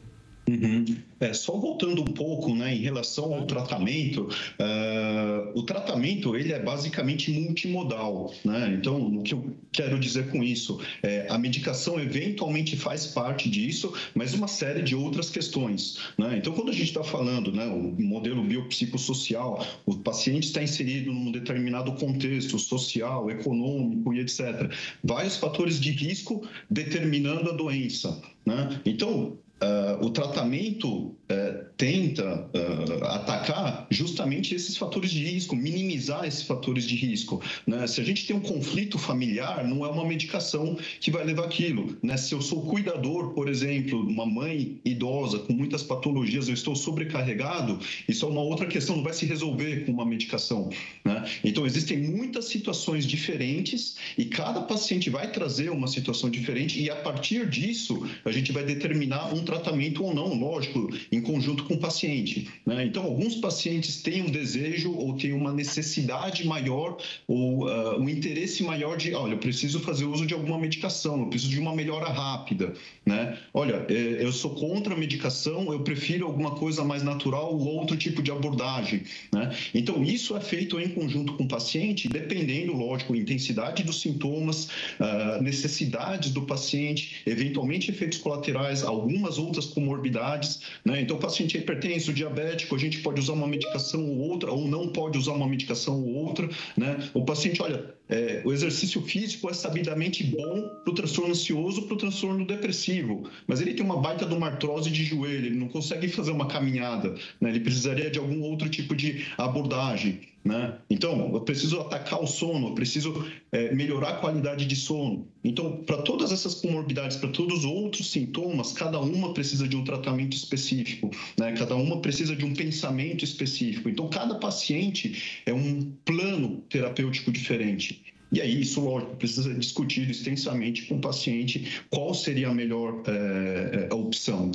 Uhum. 0.49 0.85
É, 1.19 1.33
só 1.33 1.57
voltando 1.57 2.03
um 2.03 2.05
pouco 2.05 2.55
né, 2.55 2.75
em 2.75 2.79
relação 2.79 3.35
ao 3.35 3.47
tratamento, 3.47 4.29
uh, 4.29 5.59
o 5.59 5.63
tratamento 5.63 6.37
ele 6.37 6.53
é 6.53 6.59
basicamente 6.59 7.31
multimodal. 7.33 8.33
Né? 8.45 8.77
Então, 8.79 9.19
o 9.19 9.23
que 9.23 9.35
eu 9.35 9.57
quero 9.73 9.99
dizer 9.99 10.31
com 10.31 10.45
isso? 10.45 10.81
É, 11.03 11.27
a 11.29 11.39
medicação 11.39 11.99
eventualmente 11.99 12.77
faz 12.77 13.07
parte 13.07 13.49
disso, 13.49 13.93
mas 14.15 14.35
uma 14.35 14.47
série 14.47 14.83
de 14.83 14.95
outras 14.95 15.31
questões. 15.31 15.99
Né? 16.17 16.37
Então, 16.39 16.53
quando 16.53 16.69
a 16.69 16.75
gente 16.75 16.89
está 16.89 17.03
falando 17.03 17.51
né, 17.51 17.67
o 17.67 18.01
modelo 18.01 18.45
biopsicossocial, 18.45 19.67
o 19.85 19.97
paciente 19.97 20.45
está 20.45 20.63
inserido 20.63 21.13
num 21.13 21.33
determinado 21.33 21.93
contexto 21.93 22.59
social, 22.59 23.31
econômico 23.31 24.13
e 24.15 24.21
etc. 24.21 24.71
Vários 25.03 25.37
fatores 25.37 25.81
de 25.81 25.91
risco 25.91 26.47
determinando 26.71 27.51
a 27.51 27.53
doença. 27.53 28.21
Né? 28.45 28.81
Então, 28.85 29.39
Uh, 29.59 30.05
o 30.05 30.11
tratamento 30.11 31.16
uh, 31.31 31.65
tenta 31.77 32.49
uh, 32.55 33.05
atacar 33.05 33.87
justamente 33.91 34.55
esses 34.55 34.77
fatores 34.77 35.11
de 35.11 35.25
risco, 35.25 35.55
minimizar 35.55 36.25
esses 36.25 36.43
fatores 36.43 36.85
de 36.85 36.97
risco. 36.97 37.43
Né? 37.67 37.87
Se 37.87 38.01
a 38.01 38.05
gente 38.05 38.27
tem 38.27 38.37
um 38.37 38.41
conflito 38.41 38.99
familiar, 38.99 39.67
não 39.67 39.85
é 39.85 39.89
uma 39.89 40.05
medicação 40.05 40.79
que 41.01 41.11
vai 41.11 41.25
levar 41.25 41.45
aquilo. 41.45 41.97
Né? 42.03 42.17
Se 42.17 42.35
eu 42.35 42.41
sou 42.41 42.63
cuidador, 42.63 43.35
por 43.35 43.49
exemplo, 43.49 44.01
uma 44.01 44.27
mãe 44.27 44.79
idosa 44.85 45.39
com 45.41 45.53
muitas 45.53 45.83
patologias, 45.83 46.49
eu 46.49 46.55
estou 46.55 46.75
sobrecarregado, 46.75 47.79
isso 48.09 48.25
é 48.25 48.29
uma 48.29 48.43
outra 48.43 48.67
questão, 48.67 48.97
não 48.97 49.05
vai 49.05 49.13
se 49.13 49.27
resolver 49.27 49.85
com 49.85 49.93
uma 49.93 50.05
medicação. 50.05 50.71
Né? 51.05 51.25
Então, 51.45 51.67
existem 51.67 51.99
muitas 51.99 52.47
situações 52.47 53.07
diferentes 53.07 53.97
e 54.17 54.25
cada 54.25 54.61
paciente 54.63 55.11
vai 55.11 55.31
trazer 55.31 55.71
uma 55.71 55.87
situação 55.87 56.31
diferente 56.31 56.81
e 56.81 56.91
a 56.91 56.97
partir 56.97 57.49
disso 57.49 58.07
a 58.25 58.33
gente 58.33 58.53
vai 58.53 58.65
determinar 58.65 59.35
um 59.35 59.45
tratamento 59.45 60.05
ou 60.05 60.15
não, 60.15 60.35
lógico, 60.35 60.89
em 61.17 61.21
conjunto 61.23 61.65
com 61.65 61.75
o 61.75 61.79
paciente. 61.79 62.49
Né? 62.65 62.85
Então, 62.85 63.05
alguns 63.05 63.37
pacientes 63.37 64.03
têm 64.03 64.23
um 64.23 64.31
desejo 64.31 64.93
ou 64.93 65.15
têm 65.15 65.33
uma 65.33 65.53
necessidade 65.53 66.47
maior 66.47 66.99
ou 67.27 67.67
uh, 67.67 67.99
um 67.99 68.09
interesse 68.09 68.63
maior 68.63 68.97
de, 68.97 69.15
olha, 69.15 69.33
eu 69.33 69.39
preciso 69.39 69.81
fazer 69.81 70.05
uso 70.05 70.27
de 70.27 70.35
alguma 70.35 70.59
medicação, 70.59 71.21
eu 71.21 71.27
preciso 71.27 71.51
de 71.51 71.59
uma 71.59 71.75
melhora 71.75 72.09
rápida. 72.09 72.75
Né? 73.05 73.39
Olha, 73.55 73.87
é, 73.89 74.25
eu 74.25 74.33
sou 74.33 74.51
contra 74.51 74.95
a 74.95 74.97
medicação, 74.97 75.73
eu 75.73 75.81
prefiro 75.81 76.27
alguma 76.27 76.53
coisa 76.53 76.85
mais 76.85 77.03
natural 77.03 77.55
ou 77.55 77.67
outro 77.67 77.97
tipo 77.97 78.23
de 78.23 78.31
abordagem. 78.31 79.05
Né? 79.33 79.55
Então, 79.75 80.03
isso 80.03 80.37
é 80.37 80.41
feito 80.41 80.79
em 80.81 80.89
conjunto 80.89 81.35
com 81.35 81.45
o 81.45 81.49
paciente, 81.49 82.09
dependendo, 82.09 82.73
lógico, 82.73 83.15
intensidade 83.15 83.83
dos 83.83 84.01
sintomas, 84.01 84.69
uh, 85.01 85.43
necessidades 85.43 86.31
do 86.31 86.43
paciente, 86.43 87.23
eventualmente 87.27 87.91
efeitos 87.91 88.19
colaterais, 88.19 88.83
algumas 88.83 89.39
outras 89.39 89.67
comorbidades. 89.67 90.61
Né? 90.85 91.03
Então, 91.07 91.17
o 91.17 91.21
paciente 91.21 91.57
hipertenso, 91.57 92.13
diabético, 92.13 92.75
a 92.75 92.79
gente 92.79 92.99
pode 92.99 93.21
usar 93.21 93.35
uma 93.35 93.47
medicação 93.47 94.05
ou 94.05 94.19
outra, 94.19 94.51
ou 94.51 94.67
não 94.67 94.89
pode 94.89 95.17
usar 95.17 95.33
uma 95.33 95.47
medicação 95.47 96.03
ou 96.03 96.15
outra. 96.15 96.49
Né? 96.77 97.09
O 97.15 97.25
paciente, 97.25 97.63
olha, 97.63 97.95
é, 98.09 98.43
o 98.45 98.53
exercício 98.53 99.03
físico 99.03 99.51
é 99.51 99.53
sabidamente 99.53 100.23
bom 100.25 100.69
para 100.85 100.93
o 100.93 100.95
transtorno 100.95 101.31
ansioso, 101.31 101.83
para 101.83 101.95
o 101.95 101.99
transtorno 101.99 102.47
depressivo, 102.47 103.29
mas 103.47 103.61
ele 103.61 103.75
tem 103.75 103.85
uma 103.85 104.01
baita 104.01 104.25
de 104.25 104.35
uma 104.35 104.47
artrose 104.47 104.91
de 104.91 105.05
joelho, 105.05 105.47
ele 105.47 105.57
não 105.57 105.69
consegue 105.69 106.09
fazer 106.09 106.31
uma 106.31 106.47
caminhada, 106.47 107.15
né? 107.41 107.51
ele 107.51 107.61
precisaria 107.61 108.11
de 108.11 108.19
algum 108.19 108.43
outro 108.43 108.69
tipo 108.69 108.95
de 108.95 109.27
abordagem. 109.37 110.21
Né? 110.47 110.79
Então, 110.89 111.33
eu 111.35 111.41
preciso 111.41 111.81
atacar 111.81 112.23
o 112.23 112.27
sono, 112.27 112.69
eu 112.69 112.75
preciso 112.75 113.27
é, 113.51 113.75
melhorar 113.75 114.11
a 114.11 114.17
qualidade 114.19 114.65
de 114.65 114.77
sono. 114.77 115.27
Então, 115.43 115.83
para 115.85 116.03
todas 116.03 116.31
essas 116.31 116.55
comorbidades, 116.55 117.17
para 117.17 117.31
todos 117.31 117.59
os 117.59 117.65
outros 117.65 118.13
sintomas, 118.13 118.73
cada 118.73 119.01
uma 119.01 119.35
precisa 119.35 119.67
de 119.67 119.77
um 119.77 119.83
tratamento 119.83 120.37
específico, 120.37 121.11
né? 121.37 121.53
cada 121.53 121.75
uma 121.75 122.01
precisa 122.01 122.37
de 122.37 122.45
um 122.45 122.55
pensamento 122.55 123.25
específico. 123.25 123.89
Então, 123.89 124.09
cada 124.09 124.37
paciente 124.37 125.43
é 125.45 125.53
um 125.53 125.93
plano 126.05 126.63
terapêutico 126.69 127.33
diferente. 127.33 127.96
E 128.33 128.41
aí, 128.41 128.61
isso, 128.61 128.81
lógico, 128.81 129.17
precisa 129.17 129.45
ser 129.45 129.59
discutido 129.59 130.11
extensamente 130.11 130.87
com 130.87 130.97
o 130.97 131.01
paciente 131.01 131.83
qual 131.91 132.13
seria 132.13 132.49
a 132.49 132.55
melhor 132.55 133.03
é, 133.07 133.93
opção. 133.95 134.51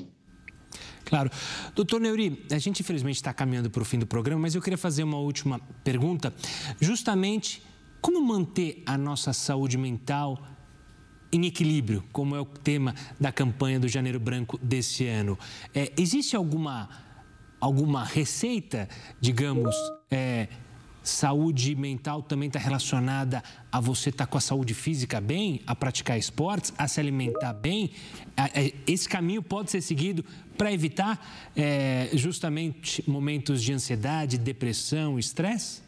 Claro. 1.06 1.30
Doutor 1.76 2.00
Neuri, 2.00 2.46
a 2.52 2.58
gente 2.58 2.82
infelizmente 2.82 3.18
está 3.18 3.34
caminhando 3.34 3.70
para 3.70 3.82
o 3.82 3.86
fim 3.86 4.00
do 4.00 4.08
programa, 4.08 4.44
mas 4.44 4.56
eu 4.56 4.62
queria 4.62 4.78
fazer 4.78 5.04
uma 5.04 5.18
última 5.18 5.60
pergunta. 5.84 6.34
Justamente, 6.80 7.62
como 8.02 8.22
manter 8.22 8.82
a 8.86 8.98
nossa 8.98 9.34
saúde 9.34 9.78
mental 9.78 10.42
em 11.32 11.46
equilíbrio, 11.46 12.04
como 12.12 12.36
é 12.36 12.40
o 12.40 12.46
tema 12.46 12.96
da 13.20 13.32
campanha 13.32 13.80
do 13.80 13.88
Janeiro 13.88 14.20
Branco 14.20 14.58
desse 14.62 15.06
ano? 15.06 15.38
É, 15.74 15.92
existe 15.98 16.36
alguma, 16.36 16.90
alguma 17.60 18.04
receita, 18.04 18.88
digamos, 19.20 19.76
é, 20.10 20.48
saúde 21.04 21.76
mental 21.76 22.22
também 22.22 22.48
está 22.48 22.60
relacionada 22.60 23.44
a 23.72 23.80
você 23.80 24.10
estar 24.10 24.26
tá 24.26 24.32
com 24.32 24.38
a 24.38 24.42
saúde 24.42 24.74
física 24.74 25.20
bem, 25.20 25.62
a 25.66 25.76
praticar 25.76 26.18
esportes, 26.18 26.74
a 26.78 26.88
se 26.88 27.00
alimentar 27.00 27.54
bem. 27.54 27.92
É, 28.38 28.74
esse 28.88 29.08
caminho 29.08 29.42
pode 29.42 29.72
ser 29.72 29.82
seguido 29.82 30.24
para 30.58 30.72
evitar 30.72 31.52
é, 31.56 32.10
justamente 32.14 33.04
momentos 33.10 33.64
de 33.64 33.74
ansiedade, 33.74 34.38
depressão, 34.38 35.18
estresse? 35.18 35.82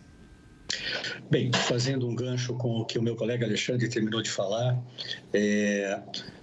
Bem, 1.29 1.51
fazendo 1.53 2.07
um 2.07 2.15
gancho 2.15 2.53
com 2.55 2.79
o 2.79 2.85
que 2.85 2.97
o 2.97 3.01
meu 3.01 3.15
colega 3.15 3.45
Alexandre 3.45 3.87
terminou 3.87 4.21
de 4.21 4.29
falar, 4.29 4.81
é, 5.33 5.99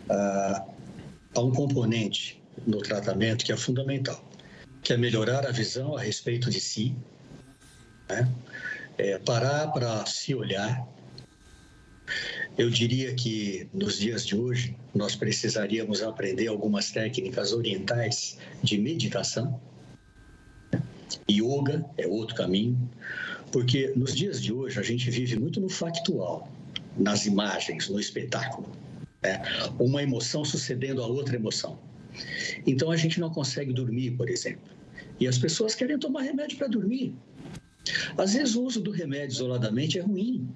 há 0.09 1.41
um 1.41 1.51
componente 1.51 2.41
no 2.67 2.79
tratamento 2.79 3.45
que 3.45 3.53
é 3.53 3.57
fundamental, 3.57 4.23
que 4.83 4.93
é 4.93 4.97
melhorar 4.97 5.47
a 5.47 5.51
visão 5.51 5.97
a 5.97 6.01
respeito 6.01 6.51
de 6.51 6.61
si, 6.61 6.95
né? 8.11 8.29
é, 9.01 9.19
parar 9.19 9.69
para 9.69 10.05
se 10.05 10.35
olhar. 10.35 10.87
Eu 12.59 12.69
diria 12.69 13.15
que 13.15 13.69
nos 13.73 13.99
dias 13.99 14.27
de 14.27 14.37
hoje 14.37 14.77
nós 14.95 15.17
precisaríamos 15.17 16.03
aprender 16.03 16.49
algumas 16.49 16.91
técnicas 16.91 17.53
orientais 17.53 18.39
de 18.63 18.77
meditação. 18.77 19.61
Yoga 21.31 21.85
é 21.97 22.07
outro 22.07 22.35
caminho, 22.35 22.77
porque 23.51 23.93
nos 23.97 24.15
dias 24.15 24.43
de 24.43 24.53
hoje 24.53 24.79
a 24.79 24.83
gente 24.83 25.11
vive 25.11 25.39
muito 25.39 25.61
no 25.61 25.69
factual, 25.69 26.51
nas 26.97 27.25
imagens, 27.25 27.89
no 27.89 27.99
espetáculo. 27.99 28.69
Né? 29.23 29.41
Uma 29.79 30.03
emoção 30.03 30.45
sucedendo 30.45 31.03
a 31.03 31.07
outra 31.07 31.37
emoção. 31.37 31.79
Então 32.67 32.91
a 32.91 32.97
gente 32.97 33.19
não 33.19 33.31
consegue 33.31 33.73
dormir, 33.73 34.11
por 34.11 34.29
exemplo. 34.29 34.69
E 35.19 35.27
as 35.27 35.39
pessoas 35.39 35.75
querem 35.75 35.99
tomar 35.99 36.23
remédio 36.23 36.59
para 36.59 36.67
dormir. 36.67 37.15
Às 38.17 38.35
vezes 38.35 38.55
o 38.55 38.65
uso 38.65 38.81
do 38.81 38.91
remédio 38.91 39.35
isoladamente 39.35 39.99
é 39.99 40.03
ruim, 40.03 40.49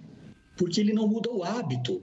porque 0.56 0.80
ele 0.80 0.92
não 0.92 1.08
muda 1.08 1.30
o 1.30 1.42
hábito. 1.42 2.02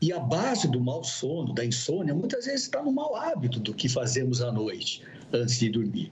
E 0.00 0.12
a 0.12 0.18
base 0.18 0.66
do 0.68 0.80
mau 0.80 1.04
sono, 1.04 1.52
da 1.52 1.64
insônia, 1.64 2.14
muitas 2.14 2.46
vezes 2.46 2.62
está 2.62 2.82
no 2.82 2.90
mau 2.90 3.14
hábito 3.14 3.60
do 3.60 3.74
que 3.74 3.88
fazemos 3.88 4.40
à 4.40 4.50
noite, 4.50 5.02
antes 5.32 5.58
de 5.58 5.68
dormir. 5.68 6.10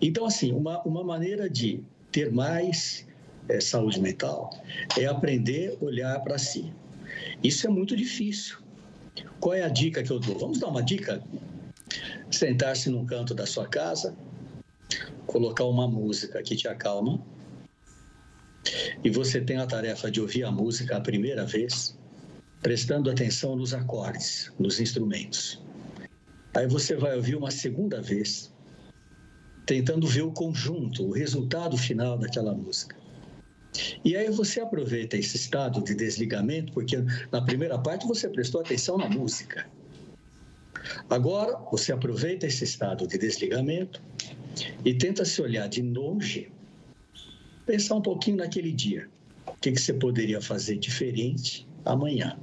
Então, 0.00 0.26
assim, 0.26 0.52
uma, 0.52 0.80
uma 0.82 1.02
maneira 1.02 1.50
de 1.50 1.82
ter 2.12 2.30
mais 2.32 3.04
é, 3.48 3.60
saúde 3.60 4.00
mental 4.00 4.50
é 4.96 5.06
aprender 5.06 5.76
a 5.80 5.84
olhar 5.84 6.20
para 6.20 6.38
si. 6.38 6.72
Isso 7.42 7.66
é 7.66 7.70
muito 7.70 7.96
difícil. 7.96 8.58
Qual 9.40 9.54
é 9.54 9.62
a 9.62 9.68
dica 9.68 10.02
que 10.02 10.10
eu 10.10 10.20
dou? 10.20 10.38
Vamos 10.38 10.58
dar 10.58 10.68
uma 10.68 10.82
dica? 10.82 11.20
Sentar-se 12.30 12.90
num 12.90 13.04
canto 13.04 13.34
da 13.34 13.46
sua 13.46 13.66
casa, 13.66 14.14
colocar 15.26 15.64
uma 15.64 15.88
música 15.88 16.42
que 16.42 16.54
te 16.54 16.68
acalma 16.68 17.20
e 19.02 19.10
você 19.10 19.40
tem 19.40 19.58
a 19.58 19.66
tarefa 19.66 20.10
de 20.10 20.20
ouvir 20.20 20.44
a 20.44 20.50
música 20.50 20.96
a 20.96 21.00
primeira 21.00 21.44
vez, 21.44 21.98
prestando 22.62 23.10
atenção 23.10 23.56
nos 23.56 23.74
acordes, 23.74 24.52
nos 24.58 24.80
instrumentos. 24.80 25.62
Aí 26.54 26.66
você 26.66 26.96
vai 26.96 27.14
ouvir 27.14 27.36
uma 27.36 27.50
segunda 27.50 28.00
vez, 28.00 28.52
tentando 29.66 30.06
ver 30.06 30.22
o 30.22 30.32
conjunto, 30.32 31.04
o 31.06 31.12
resultado 31.12 31.76
final 31.76 32.16
daquela 32.18 32.54
música. 32.54 32.96
E 34.04 34.16
aí 34.16 34.30
você 34.30 34.60
aproveita 34.60 35.16
esse 35.16 35.36
estado 35.36 35.82
de 35.82 35.94
desligamento, 35.94 36.72
porque 36.72 36.96
na 37.30 37.42
primeira 37.42 37.78
parte 37.78 38.06
você 38.06 38.28
prestou 38.28 38.62
atenção 38.62 38.96
na 38.96 39.08
música. 39.08 39.66
Agora, 41.10 41.58
você 41.70 41.92
aproveita 41.92 42.46
esse 42.46 42.64
estado 42.64 43.06
de 43.06 43.18
desligamento 43.18 44.00
e 44.84 44.94
tenta 44.94 45.24
se 45.24 45.42
olhar 45.42 45.68
de 45.68 45.82
longe, 45.82 46.50
pensar 47.66 47.96
um 47.96 48.00
pouquinho 48.00 48.38
naquele 48.38 48.72
dia. 48.72 49.08
O 49.46 49.54
que, 49.60 49.72
que 49.72 49.80
você 49.80 49.92
poderia 49.92 50.40
fazer 50.40 50.76
diferente 50.76 51.66
amanhã? 51.84 52.38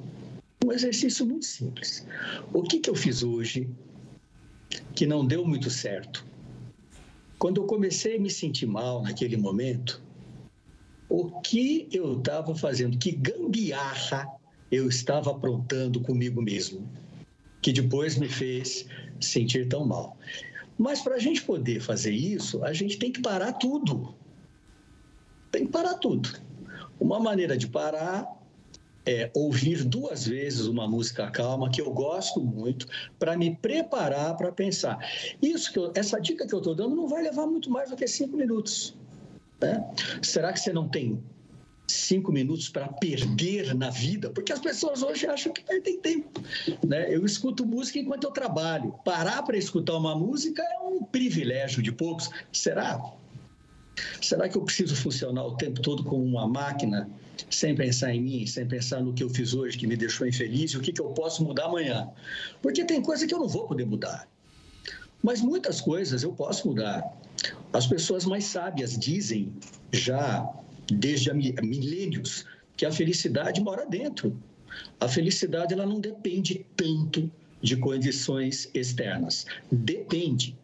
Um 0.64 0.72
exercício 0.72 1.26
muito 1.26 1.46
simples. 1.46 2.06
O 2.54 2.62
que, 2.62 2.80
que 2.80 2.90
eu 2.90 2.96
fiz 2.96 3.24
hoje 3.24 3.70
que 4.94 5.06
não 5.06 5.26
deu 5.26 5.46
muito 5.46 5.70
certo? 5.70 6.26
Quando 7.40 7.62
eu 7.62 7.66
comecei 7.66 8.18
a 8.18 8.20
me 8.20 8.30
sentir 8.30 8.66
mal 8.66 9.02
naquele 9.02 9.38
momento, 9.38 10.02
o 11.10 11.42
que 11.42 11.88
eu 11.92 12.18
estava 12.18 12.56
fazendo? 12.56 12.98
Que 12.98 13.12
gambiarra 13.12 14.28
eu 14.72 14.88
estava 14.88 15.32
aprontando 15.32 16.00
comigo 16.02 16.42
mesmo, 16.42 16.90
que 17.62 17.72
depois 17.72 18.18
me 18.18 18.28
fez 18.28 18.86
sentir 19.20 19.68
tão 19.68 19.86
mal. 19.86 20.18
Mas 20.78 21.02
para 21.02 21.16
a 21.16 21.20
gente 21.20 21.44
poder 21.44 21.82
fazer 21.82 22.12
isso, 22.12 22.64
a 22.64 22.74
gente 22.74 22.98
tem 22.98 23.12
que 23.12 23.22
parar 23.22 23.54
tudo. 23.54 24.16
Tem 25.54 25.68
que 25.68 25.72
parar 25.72 25.94
tudo. 25.94 26.28
Uma 27.00 27.20
maneira 27.20 27.56
de 27.56 27.68
parar 27.68 28.28
é, 29.06 29.30
ouvir 29.36 29.84
duas 29.84 30.26
vezes 30.26 30.66
uma 30.66 30.88
música 30.88 31.30
calma 31.30 31.70
que 31.70 31.80
eu 31.80 31.92
gosto 31.92 32.42
muito 32.42 32.88
para 33.20 33.38
me 33.38 33.56
preparar 33.56 34.36
para 34.36 34.52
pensar. 34.52 34.98
Isso 35.40 35.72
que 35.72 35.78
eu, 35.78 35.92
essa 35.94 36.20
dica 36.20 36.48
que 36.48 36.56
eu 36.56 36.58
estou 36.58 36.74
dando 36.74 36.96
não 36.96 37.08
vai 37.08 37.22
levar 37.22 37.46
muito 37.46 37.70
mais 37.70 37.92
do 37.92 37.96
que 37.96 38.08
cinco 38.08 38.36
minutos. 38.36 38.96
Né? 39.62 39.86
Será 40.24 40.52
que 40.52 40.60
você 40.60 40.74
não 40.74 40.90
tem 40.90 41.22
cinco 41.88 42.32
minutos 42.32 42.68
para 42.68 42.88
perder 42.88 43.76
na 43.76 43.92
vida? 43.92 44.32
Porque 44.32 44.52
as 44.52 44.60
pessoas 44.60 45.04
hoje 45.04 45.28
acham 45.28 45.54
que 45.54 45.64
perdem 45.64 46.00
tempo. 46.00 46.42
Né? 46.84 47.14
Eu 47.14 47.24
escuto 47.28 47.64
música 47.64 48.00
enquanto 48.00 48.24
eu 48.24 48.32
trabalho. 48.32 48.96
Parar 49.06 49.44
para 49.44 49.56
escutar 49.56 49.98
uma 49.98 50.16
música 50.16 50.64
é 50.64 50.80
um 50.80 51.04
privilégio 51.04 51.84
de 51.84 51.92
poucos. 51.92 52.28
Será? 52.52 53.00
Será 54.22 54.50
que 54.50 54.58
eu 54.58 54.62
preciso 54.64 54.96
funcionar 54.96 55.46
o 55.46 55.56
tempo 55.56 55.82
todo 55.82 56.04
como 56.04 56.24
uma 56.24 56.48
máquina, 56.48 57.10
sem 57.50 57.76
pensar 57.76 58.14
em 58.14 58.22
mim, 58.22 58.48
sem 58.48 58.66
pensar 58.68 59.02
no 59.02 59.14
que 59.14 59.24
eu 59.24 59.30
fiz 59.30 59.54
hoje 59.54 59.78
que 59.78 59.88
me 59.88 59.96
deixou 59.96 60.28
infeliz 60.28 60.72
e 60.72 60.78
o 60.78 60.82
que, 60.82 60.92
que 60.92 61.02
eu 61.02 61.10
posso 61.10 61.44
mudar 61.44 61.66
amanhã? 61.66 62.10
Porque 62.62 62.84
tem 62.86 63.02
coisa 63.02 63.28
que 63.28 63.34
eu 63.34 63.40
não 63.40 63.48
vou 63.48 63.68
poder 63.68 63.86
mudar. 63.86 64.28
Mas 65.22 65.42
muitas 65.42 65.80
coisas 65.80 66.24
eu 66.24 66.34
posso 66.34 66.68
mudar. 66.68 67.04
As 67.72 67.88
pessoas 67.88 68.26
mais 68.26 68.46
sábias 68.46 68.98
dizem, 68.98 69.54
já 69.92 70.48
desde 70.92 71.32
há 71.32 71.34
milênios, 71.34 72.46
que 72.76 72.86
a 72.86 72.92
felicidade 72.92 73.62
mora 73.62 73.86
dentro. 73.86 74.38
A 75.00 75.08
felicidade 75.08 75.74
ela 75.74 75.86
não 75.86 76.00
depende 76.00 76.66
tanto 76.76 77.32
de 77.62 77.78
condições 77.78 78.70
externas. 78.74 79.46
Depende 79.72 80.58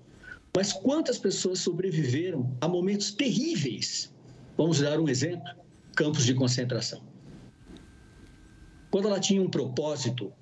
mas 0.55 0.73
quantas 0.73 1.17
pessoas 1.17 1.59
sobreviveram 1.59 2.51
a 2.59 2.67
momentos 2.67 3.11
terríveis? 3.11 4.13
Vamos 4.57 4.79
dar 4.79 4.99
um 4.99 5.07
exemplo: 5.07 5.47
campos 5.95 6.25
de 6.25 6.33
concentração. 6.33 7.01
Quando 8.91 9.07
ela 9.07 9.19
tinha 9.19 9.41
um 9.41 9.49
propósito, 9.49 10.33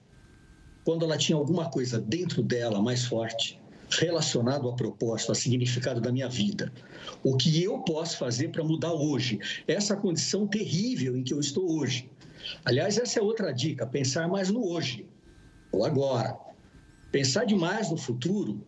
quando 0.86 1.04
ela 1.04 1.18
tinha 1.18 1.38
alguma 1.38 1.70
coisa 1.70 2.00
dentro 2.00 2.42
dela 2.42 2.82
mais 2.82 3.06
forte, 3.06 3.60
relacionado 3.90 4.70
a 4.70 4.74
propósito, 4.74 5.32
a 5.32 5.36
significado 5.36 6.00
da 6.00 6.12
minha 6.12 6.30
vida, 6.30 6.72
o 7.24 7.36
que 7.36 7.62
eu 7.62 7.80
posso 7.80 8.18
fazer 8.18 8.50
para 8.50 8.64
mudar 8.64 8.94
hoje, 8.94 9.40
essa 9.68 9.96
condição 9.96 10.48
terrível 10.48 11.18
em 11.18 11.24
que 11.24 11.34
eu 11.34 11.40
estou 11.40 11.78
hoje. 11.78 12.10
Aliás, 12.64 12.98
essa 12.98 13.20
é 13.20 13.22
outra 13.22 13.52
dica: 13.52 13.86
pensar 13.86 14.28
mais 14.30 14.50
no 14.50 14.66
hoje, 14.66 15.06
ou 15.72 15.86
agora. 15.86 16.38
Pensar 17.12 17.46
demais 17.46 17.90
no 17.90 17.98
futuro 17.98 18.62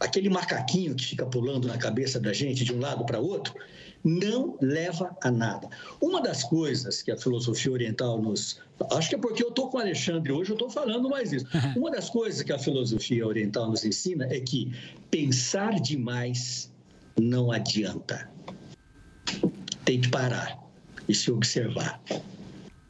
aquele 0.00 0.30
macaquinho 0.30 0.94
que 0.94 1.04
fica 1.04 1.26
pulando 1.26 1.68
na 1.68 1.76
cabeça 1.76 2.18
da 2.18 2.32
gente 2.32 2.64
de 2.64 2.72
um 2.72 2.80
lado 2.80 3.04
para 3.04 3.20
outro, 3.20 3.54
não 4.02 4.56
leva 4.60 5.14
a 5.22 5.30
nada. 5.30 5.68
Uma 6.00 6.22
das 6.22 6.42
coisas 6.42 7.02
que 7.02 7.10
a 7.10 7.16
filosofia 7.18 7.70
oriental 7.70 8.20
nos. 8.20 8.58
Acho 8.92 9.10
que 9.10 9.14
é 9.14 9.18
porque 9.18 9.44
eu 9.44 9.50
estou 9.50 9.68
com 9.68 9.76
o 9.76 9.80
Alexandre 9.80 10.32
hoje, 10.32 10.50
eu 10.50 10.54
estou 10.54 10.70
falando 10.70 11.10
mais 11.10 11.32
isso. 11.32 11.46
Uma 11.76 11.90
das 11.90 12.08
coisas 12.08 12.42
que 12.42 12.52
a 12.52 12.58
filosofia 12.58 13.26
oriental 13.26 13.70
nos 13.70 13.84
ensina 13.84 14.26
é 14.30 14.40
que 14.40 14.72
pensar 15.10 15.78
demais 15.80 16.72
não 17.20 17.52
adianta. 17.52 18.30
Tem 19.84 20.00
que 20.00 20.08
parar 20.08 20.58
e 21.06 21.14
se 21.14 21.30
observar. 21.30 22.00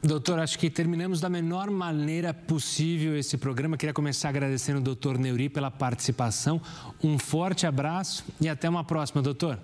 Doutor, 0.03 0.39
acho 0.39 0.57
que 0.57 0.67
terminamos 0.67 1.21
da 1.21 1.29
menor 1.29 1.69
maneira 1.69 2.33
possível 2.33 3.15
esse 3.15 3.37
programa. 3.37 3.77
Queria 3.77 3.93
começar 3.93 4.29
agradecendo 4.29 4.79
o 4.79 4.83
doutor 4.83 5.17
Neuri 5.19 5.47
pela 5.47 5.69
participação. 5.69 6.59
Um 7.03 7.19
forte 7.19 7.67
abraço 7.67 8.25
e 8.39 8.49
até 8.49 8.67
uma 8.67 8.83
próxima, 8.83 9.21
doutor. 9.21 9.59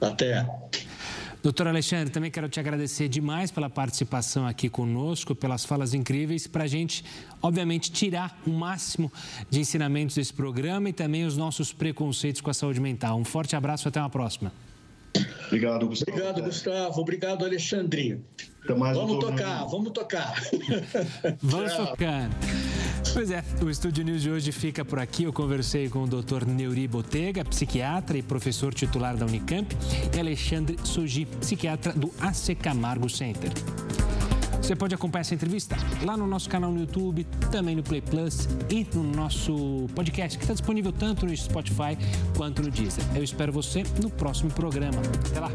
Até. 0.00 0.44
Doutor 1.40 1.68
Alexandre, 1.68 2.10
também 2.10 2.32
quero 2.32 2.48
te 2.48 2.58
agradecer 2.58 3.06
demais 3.06 3.52
pela 3.52 3.70
participação 3.70 4.44
aqui 4.44 4.68
conosco, 4.68 5.36
pelas 5.36 5.64
falas 5.64 5.94
incríveis, 5.94 6.46
para 6.48 6.64
a 6.64 6.66
gente, 6.66 7.04
obviamente, 7.40 7.92
tirar 7.92 8.40
o 8.44 8.50
máximo 8.50 9.12
de 9.50 9.60
ensinamentos 9.60 10.16
desse 10.16 10.32
programa 10.32 10.88
e 10.88 10.92
também 10.92 11.24
os 11.26 11.36
nossos 11.36 11.72
preconceitos 11.72 12.40
com 12.40 12.50
a 12.50 12.54
saúde 12.54 12.80
mental. 12.80 13.18
Um 13.18 13.24
forte 13.24 13.54
abraço 13.54 13.86
e 13.86 13.88
até 13.90 14.00
uma 14.00 14.10
próxima. 14.10 14.50
Obrigado, 15.46 15.86
Gustavo. 15.86 16.10
Obrigado, 16.10 16.42
Gustavo. 16.42 17.00
Obrigado, 17.00 17.44
Alexandre. 17.44 18.20
Mais, 18.72 18.96
vamos 18.96 19.18
tocar, 19.18 19.64
vamos 19.66 19.90
tocar. 19.92 20.34
vamos 21.42 21.74
tocar. 21.74 22.30
Pois 23.12 23.30
é, 23.30 23.44
o 23.62 23.68
Estúdio 23.68 24.02
News 24.04 24.22
de 24.22 24.30
hoje 24.30 24.50
fica 24.52 24.84
por 24.84 24.98
aqui. 24.98 25.24
Eu 25.24 25.32
conversei 25.32 25.88
com 25.88 26.04
o 26.04 26.06
Dr. 26.06 26.46
Neuri 26.46 26.88
Botega, 26.88 27.44
psiquiatra 27.44 28.16
e 28.16 28.22
professor 28.22 28.72
titular 28.72 29.16
da 29.16 29.26
Unicamp, 29.26 29.76
e 30.14 30.18
Alexandre 30.18 30.78
Sogi, 30.82 31.26
psiquiatra 31.26 31.92
do 31.92 32.10
AC 32.20 32.54
Camargo 32.54 33.08
Center. 33.08 33.52
Você 34.60 34.74
pode 34.74 34.94
acompanhar 34.94 35.20
essa 35.20 35.34
entrevista 35.34 35.76
lá 36.02 36.16
no 36.16 36.26
nosso 36.26 36.48
canal 36.48 36.72
no 36.72 36.80
YouTube, 36.80 37.24
também 37.52 37.76
no 37.76 37.82
Play 37.82 38.00
Plus 38.00 38.48
e 38.70 38.86
no 38.94 39.02
nosso 39.02 39.86
podcast, 39.94 40.38
que 40.38 40.44
está 40.44 40.54
disponível 40.54 40.90
tanto 40.90 41.26
no 41.26 41.36
Spotify 41.36 41.98
quanto 42.34 42.62
no 42.62 42.70
Deezer. 42.70 43.04
Eu 43.14 43.22
espero 43.22 43.52
você 43.52 43.82
no 44.02 44.08
próximo 44.08 44.50
programa. 44.50 45.02
Até 45.30 45.38
lá! 45.38 45.52